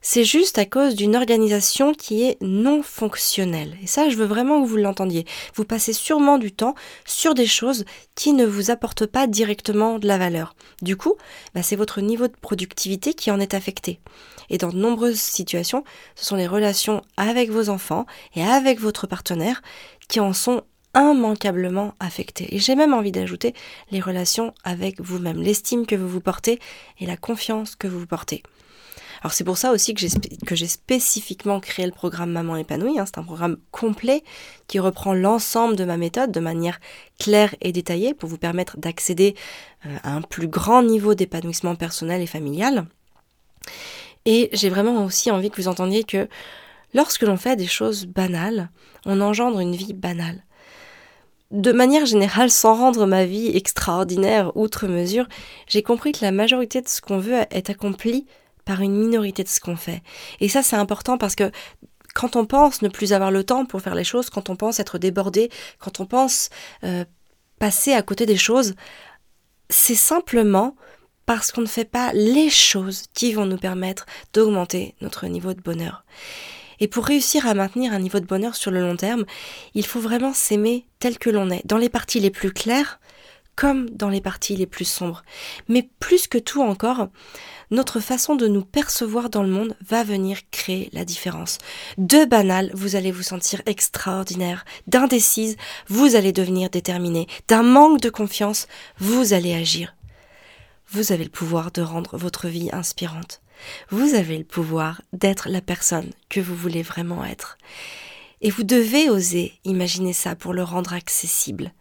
c'est 0.00 0.24
juste 0.24 0.58
à 0.58 0.64
cause 0.64 0.94
d'une 0.94 1.16
organisation 1.16 1.92
qui 1.92 2.22
est 2.24 2.38
non 2.40 2.82
fonctionnelle. 2.82 3.76
Et 3.82 3.86
ça, 3.86 4.08
je 4.08 4.16
veux 4.16 4.24
vraiment 4.24 4.62
que 4.62 4.66
vous 4.66 4.76
l'entendiez. 4.76 5.26
Vous 5.54 5.64
passez 5.64 5.92
sûrement 5.92 6.38
du 6.38 6.52
temps 6.52 6.74
sur 7.04 7.34
des 7.34 7.46
choses 7.46 7.84
qui 8.14 8.32
ne 8.32 8.46
vous 8.46 8.70
apportent 8.70 9.06
pas 9.06 9.26
directement 9.26 9.98
de 9.98 10.06
la 10.06 10.18
valeur. 10.18 10.54
Du 10.80 10.96
coup, 10.96 11.14
bah, 11.54 11.62
c'est 11.62 11.76
votre 11.76 12.00
niveau 12.00 12.28
de 12.28 12.36
productivité 12.40 13.14
qui 13.14 13.30
en 13.30 13.40
est 13.40 13.54
affecté. 13.54 14.00
Et 14.48 14.58
dans 14.58 14.70
de 14.70 14.78
nombreuses 14.78 15.20
situations, 15.20 15.84
ce 16.16 16.24
sont 16.24 16.36
les 16.36 16.46
relations 16.46 17.02
avec 17.16 17.50
vos 17.50 17.68
enfants 17.68 18.06
et 18.34 18.42
avec 18.42 18.80
votre 18.80 19.06
partenaire 19.06 19.62
qui 20.08 20.18
en 20.20 20.32
sont 20.32 20.62
immanquablement 20.94 21.94
affectées. 22.00 22.54
Et 22.54 22.58
j'ai 22.58 22.74
même 22.74 22.94
envie 22.94 23.12
d'ajouter 23.12 23.54
les 23.90 24.00
relations 24.00 24.52
avec 24.64 25.00
vous-même, 25.00 25.40
l'estime 25.40 25.86
que 25.86 25.94
vous 25.94 26.08
vous 26.08 26.20
portez 26.20 26.58
et 26.98 27.06
la 27.06 27.16
confiance 27.16 27.76
que 27.76 27.86
vous 27.86 28.00
vous 28.00 28.06
portez. 28.06 28.42
Alors 29.22 29.32
c'est 29.32 29.44
pour 29.44 29.58
ça 29.58 29.72
aussi 29.72 29.94
que 29.94 30.00
j'ai, 30.56 30.66
spécifiquement 30.66 31.60
créé 31.60 31.84
le 31.84 31.92
programme 31.92 32.30
Maman 32.30 32.56
épanouie. 32.56 32.98
Hein. 32.98 33.04
C'est 33.06 33.18
un 33.18 33.22
programme 33.22 33.58
complet 33.70 34.24
qui 34.66 34.78
reprend 34.78 35.12
l'ensemble 35.12 35.76
de 35.76 35.84
ma 35.84 35.98
méthode 35.98 36.32
de 36.32 36.40
manière 36.40 36.80
claire 37.18 37.54
et 37.60 37.72
détaillée 37.72 38.14
pour 38.14 38.28
vous 38.28 38.38
permettre 38.38 38.78
d'accéder 38.78 39.34
euh, 39.86 39.96
à 40.02 40.14
un 40.14 40.22
plus 40.22 40.48
grand 40.48 40.82
niveau 40.82 41.14
d'épanouissement 41.14 41.74
personnel 41.74 42.22
et 42.22 42.26
familial. 42.26 42.86
Et 44.24 44.48
j'ai 44.52 44.70
vraiment 44.70 45.04
aussi 45.04 45.30
envie 45.30 45.50
que 45.50 45.60
vous 45.60 45.68
entendiez 45.68 46.04
que 46.04 46.28
lorsque 46.94 47.22
l'on 47.22 47.36
fait 47.36 47.56
des 47.56 47.66
choses 47.66 48.06
banales, 48.06 48.70
on 49.04 49.20
engendre 49.20 49.60
une 49.60 49.74
vie 49.74 49.92
banale 49.92 50.44
de 51.50 51.72
manière 51.72 52.06
générale, 52.06 52.50
sans 52.50 52.74
rendre 52.74 53.06
ma 53.06 53.24
vie 53.24 53.48
extraordinaire 53.56 54.56
outre 54.56 54.86
mesure, 54.86 55.26
j'ai 55.66 55.82
compris 55.82 56.12
que 56.12 56.24
la 56.24 56.30
majorité 56.30 56.80
de 56.80 56.88
ce 56.88 57.00
qu'on 57.00 57.18
veut 57.18 57.40
est 57.50 57.70
accompli 57.70 58.26
par 58.70 58.82
une 58.82 58.94
minorité 58.94 59.42
de 59.42 59.48
ce 59.48 59.58
qu'on 59.58 59.74
fait. 59.74 60.00
Et 60.38 60.48
ça, 60.48 60.62
c'est 60.62 60.76
important 60.76 61.18
parce 61.18 61.34
que 61.34 61.50
quand 62.14 62.36
on 62.36 62.46
pense 62.46 62.82
ne 62.82 62.88
plus 62.88 63.12
avoir 63.12 63.32
le 63.32 63.42
temps 63.42 63.64
pour 63.64 63.82
faire 63.82 63.96
les 63.96 64.04
choses, 64.04 64.30
quand 64.30 64.48
on 64.48 64.54
pense 64.54 64.78
être 64.78 64.96
débordé, 64.96 65.50
quand 65.80 65.98
on 65.98 66.06
pense 66.06 66.50
euh, 66.84 67.04
passer 67.58 67.92
à 67.92 68.02
côté 68.02 68.26
des 68.26 68.36
choses, 68.36 68.76
c'est 69.70 69.96
simplement 69.96 70.76
parce 71.26 71.50
qu'on 71.50 71.62
ne 71.62 71.66
fait 71.66 71.84
pas 71.84 72.12
les 72.12 72.48
choses 72.48 73.06
qui 73.12 73.32
vont 73.32 73.44
nous 73.44 73.58
permettre 73.58 74.06
d'augmenter 74.32 74.94
notre 75.00 75.26
niveau 75.26 75.52
de 75.52 75.60
bonheur. 75.60 76.04
Et 76.78 76.86
pour 76.86 77.06
réussir 77.06 77.48
à 77.48 77.54
maintenir 77.54 77.92
un 77.92 77.98
niveau 77.98 78.20
de 78.20 78.26
bonheur 78.26 78.54
sur 78.54 78.70
le 78.70 78.82
long 78.82 78.94
terme, 78.94 79.24
il 79.74 79.84
faut 79.84 80.00
vraiment 80.00 80.32
s'aimer 80.32 80.86
tel 81.00 81.18
que 81.18 81.28
l'on 81.28 81.50
est, 81.50 81.66
dans 81.66 81.76
les 81.76 81.88
parties 81.88 82.20
les 82.20 82.30
plus 82.30 82.52
claires 82.52 83.00
comme 83.60 83.90
dans 83.90 84.08
les 84.08 84.22
parties 84.22 84.56
les 84.56 84.66
plus 84.66 84.86
sombres. 84.86 85.22
Mais 85.68 85.90
plus 86.00 86.26
que 86.28 86.38
tout 86.38 86.62
encore, 86.62 87.08
notre 87.70 88.00
façon 88.00 88.34
de 88.34 88.48
nous 88.48 88.64
percevoir 88.64 89.28
dans 89.28 89.42
le 89.42 89.50
monde 89.50 89.76
va 89.86 90.02
venir 90.02 90.38
créer 90.50 90.88
la 90.94 91.04
différence. 91.04 91.58
De 91.98 92.24
banal, 92.24 92.70
vous 92.72 92.96
allez 92.96 93.12
vous 93.12 93.22
sentir 93.22 93.60
extraordinaire. 93.66 94.64
D'indécise, 94.86 95.58
vous 95.88 96.16
allez 96.16 96.32
devenir 96.32 96.70
déterminé. 96.70 97.26
D'un 97.48 97.62
manque 97.62 98.00
de 98.00 98.08
confiance, 98.08 98.66
vous 98.98 99.34
allez 99.34 99.52
agir. 99.52 99.94
Vous 100.90 101.12
avez 101.12 101.24
le 101.24 101.30
pouvoir 101.30 101.70
de 101.70 101.82
rendre 101.82 102.16
votre 102.16 102.48
vie 102.48 102.70
inspirante. 102.72 103.42
Vous 103.90 104.14
avez 104.14 104.38
le 104.38 104.44
pouvoir 104.44 105.02
d'être 105.12 105.50
la 105.50 105.60
personne 105.60 106.08
que 106.30 106.40
vous 106.40 106.56
voulez 106.56 106.82
vraiment 106.82 107.26
être. 107.26 107.58
Et 108.40 108.48
vous 108.48 108.64
devez 108.64 109.10
oser 109.10 109.52
imaginer 109.64 110.14
ça 110.14 110.34
pour 110.34 110.54
le 110.54 110.62
rendre 110.62 110.94
accessible. 110.94 111.74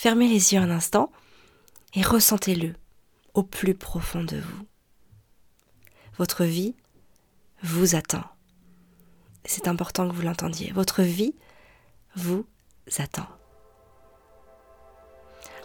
Fermez 0.00 0.28
les 0.28 0.54
yeux 0.54 0.60
un 0.60 0.70
instant 0.70 1.10
et 1.92 2.02
ressentez-le 2.02 2.76
au 3.34 3.42
plus 3.42 3.74
profond 3.74 4.22
de 4.22 4.36
vous. 4.36 4.66
Votre 6.18 6.44
vie 6.44 6.76
vous 7.64 7.96
attend. 7.96 8.22
C'est 9.44 9.66
important 9.66 10.08
que 10.08 10.14
vous 10.14 10.22
l'entendiez. 10.22 10.70
Votre 10.70 11.02
vie 11.02 11.34
vous 12.14 12.46
attend. 12.98 13.26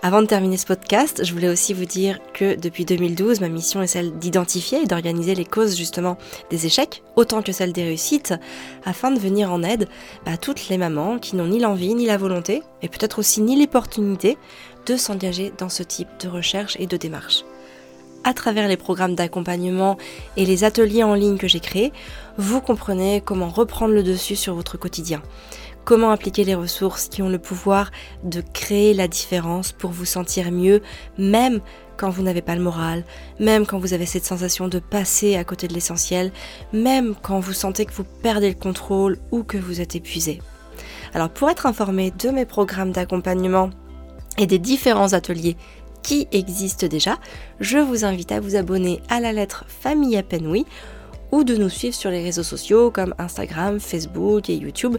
Avant 0.05 0.21
de 0.21 0.27
terminer 0.27 0.57
ce 0.57 0.65
podcast, 0.65 1.23
je 1.23 1.31
voulais 1.31 1.47
aussi 1.47 1.73
vous 1.73 1.85
dire 1.85 2.19
que 2.33 2.55
depuis 2.55 2.83
2012, 2.83 3.39
ma 3.39 3.47
mission 3.47 3.81
est 3.81 3.87
celle 3.87 4.11
d'identifier 4.19 4.81
et 4.81 4.85
d'organiser 4.85 5.33
les 5.33 5.45
causes 5.45 5.77
justement 5.77 6.17
des 6.49 6.65
échecs, 6.65 7.03
autant 7.15 7.41
que 7.41 7.53
celles 7.53 7.71
des 7.71 7.85
réussites, 7.85 8.33
afin 8.83 9.11
de 9.11 9.19
venir 9.19 9.49
en 9.49 9.63
aide 9.63 9.87
à 10.25 10.35
toutes 10.35 10.67
les 10.67 10.77
mamans 10.77 11.19
qui 11.19 11.37
n'ont 11.37 11.47
ni 11.47 11.57
l'envie, 11.57 11.95
ni 11.95 12.05
la 12.05 12.17
volonté, 12.17 12.63
et 12.81 12.89
peut-être 12.89 13.19
aussi 13.19 13.39
ni 13.39 13.57
l'opportunité 13.57 14.37
de 14.87 14.97
s'engager 14.97 15.53
dans 15.57 15.69
ce 15.69 15.83
type 15.83 16.09
de 16.19 16.27
recherche 16.27 16.75
et 16.81 16.85
de 16.85 16.97
démarche 16.97 17.45
à 18.23 18.33
travers 18.33 18.67
les 18.67 18.77
programmes 18.77 19.15
d'accompagnement 19.15 19.97
et 20.37 20.45
les 20.45 20.63
ateliers 20.63 21.03
en 21.03 21.13
ligne 21.13 21.37
que 21.37 21.47
j'ai 21.47 21.59
créés, 21.59 21.91
vous 22.37 22.61
comprenez 22.61 23.21
comment 23.21 23.49
reprendre 23.49 23.93
le 23.93 24.03
dessus 24.03 24.35
sur 24.35 24.55
votre 24.55 24.77
quotidien. 24.77 25.21
Comment 25.85 26.11
appliquer 26.11 26.45
les 26.45 26.55
ressources 26.55 27.09
qui 27.09 27.21
ont 27.21 27.29
le 27.29 27.39
pouvoir 27.39 27.91
de 28.23 28.41
créer 28.53 28.93
la 28.93 29.09
différence 29.09 29.73
pour 29.73 29.91
vous 29.91 30.05
sentir 30.05 30.49
mieux, 30.49 30.81
même 31.17 31.59
quand 31.97 32.09
vous 32.09 32.23
n'avez 32.23 32.41
pas 32.41 32.55
le 32.55 32.61
moral, 32.61 33.03
même 33.39 33.65
quand 33.65 33.79
vous 33.79 33.93
avez 33.93 34.05
cette 34.05 34.23
sensation 34.23 34.69
de 34.69 34.79
passer 34.79 35.35
à 35.35 35.43
côté 35.43 35.67
de 35.67 35.73
l'essentiel, 35.73 36.31
même 36.71 37.15
quand 37.21 37.41
vous 37.41 37.51
sentez 37.51 37.85
que 37.85 37.93
vous 37.93 38.05
perdez 38.05 38.49
le 38.49 38.55
contrôle 38.55 39.17
ou 39.31 39.43
que 39.43 39.57
vous 39.57 39.81
êtes 39.81 39.95
épuisé. 39.95 40.41
Alors 41.13 41.29
pour 41.29 41.49
être 41.49 41.65
informé 41.65 42.11
de 42.11 42.29
mes 42.29 42.45
programmes 42.45 42.91
d'accompagnement 42.91 43.69
et 44.37 44.47
des 44.47 44.59
différents 44.59 45.11
ateliers 45.11 45.57
qui 46.01 46.27
existent 46.31 46.87
déjà, 46.87 47.17
je 47.59 47.77
vous 47.77 48.05
invite 48.05 48.31
à 48.31 48.39
vous 48.39 48.55
abonner 48.55 49.01
à 49.09 49.19
la 49.19 49.33
lettre 49.33 49.65
Famille 49.67 50.15
épanouie 50.15 50.65
ou 51.31 51.43
de 51.43 51.55
nous 51.55 51.69
suivre 51.69 51.95
sur 51.95 52.11
les 52.11 52.23
réseaux 52.23 52.43
sociaux 52.43 52.91
comme 52.91 53.15
Instagram, 53.17 53.79
Facebook 53.79 54.49
et 54.49 54.55
YouTube 54.55 54.97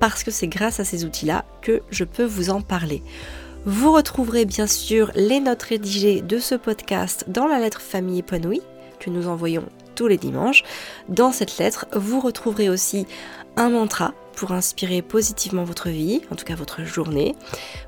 parce 0.00 0.24
que 0.24 0.30
c'est 0.30 0.48
grâce 0.48 0.80
à 0.80 0.84
ces 0.84 1.04
outils-là 1.04 1.44
que 1.62 1.82
je 1.90 2.04
peux 2.04 2.24
vous 2.24 2.50
en 2.50 2.60
parler. 2.60 3.02
Vous 3.66 3.92
retrouverez 3.92 4.44
bien 4.44 4.66
sûr 4.66 5.10
les 5.14 5.40
notes 5.40 5.62
rédigées 5.62 6.20
de 6.20 6.38
ce 6.38 6.54
podcast 6.54 7.24
dans 7.28 7.46
la 7.46 7.58
lettre 7.58 7.80
Famille 7.80 8.18
épanouie 8.18 8.62
que 9.00 9.10
nous 9.10 9.26
envoyons 9.28 9.64
tous 9.94 10.06
les 10.06 10.18
dimanches. 10.18 10.64
Dans 11.08 11.32
cette 11.32 11.58
lettre, 11.58 11.86
vous 11.94 12.20
retrouverez 12.20 12.68
aussi 12.68 13.06
un 13.56 13.70
mantra 13.70 14.12
pour 14.34 14.52
inspirer 14.52 15.02
positivement 15.02 15.64
votre 15.64 15.88
vie, 15.88 16.20
en 16.30 16.34
tout 16.34 16.44
cas 16.44 16.54
votre 16.54 16.84
journée. 16.84 17.34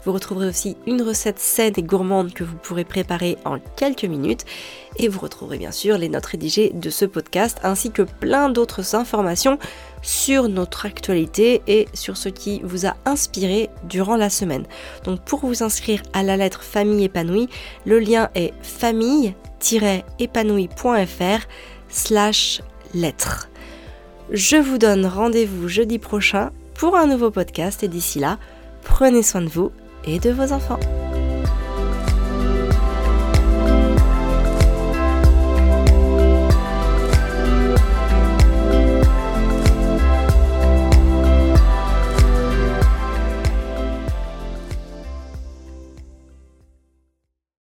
Vous 0.05 0.13
retrouverez 0.13 0.49
aussi 0.49 0.77
une 0.87 1.03
recette 1.03 1.39
saine 1.39 1.75
et 1.77 1.83
gourmande 1.83 2.33
que 2.33 2.45
vous 2.45 2.57
pourrez 2.57 2.85
préparer 2.85 3.37
en 3.45 3.59
quelques 3.77 4.05
minutes. 4.05 4.45
Et 4.97 5.09
vous 5.09 5.21
retrouverez 5.21 5.59
bien 5.59 5.73
sûr 5.73 5.99
les 5.99 6.09
notes 6.09 6.27
rédigées 6.27 6.71
de 6.75 6.91
ce 6.91 7.05
podcast 7.05 7.59
ainsi 7.63 7.91
que 7.91 8.03
plein 8.03 8.49
d'autres 8.49 8.95
informations 8.95 9.59
sur 10.03 10.49
notre 10.49 10.87
actualité 10.87 11.63
et 11.67 11.89
sur 11.93 12.17
ce 12.17 12.29
qui 12.29 12.61
vous 12.63 12.87
a 12.87 12.95
inspiré 13.05 13.69
durant 13.85 14.17
la 14.17 14.31
semaine. 14.31 14.65
Donc 15.05 15.21
pour 15.21 15.41
vous 15.41 15.63
inscrire 15.63 16.03
à 16.13 16.23
la 16.23 16.37
lettre 16.37 16.63
Famille 16.63 17.05
épanouie, 17.05 17.49
le 17.85 17.99
lien 17.99 18.31
est 18.35 18.55
famille-épanouie.fr 18.63 21.47
slash 21.89 22.63
lettre. 22.95 23.49
Je 24.31 24.57
vous 24.57 24.79
donne 24.79 25.07
rendez-vous 25.07 25.69
jeudi 25.69 25.99
prochain 25.99 26.51
pour 26.75 26.97
un 26.97 27.07
nouveau 27.07 27.31
podcast 27.31 27.85
et 27.85 27.89
d'ici 27.89 28.19
là, 28.19 28.39
prenez 28.83 29.23
soin 29.23 29.41
de 29.41 29.49
vous 29.49 29.71
et 30.05 30.19
de 30.19 30.31
vos 30.31 30.53
enfants. 30.53 30.81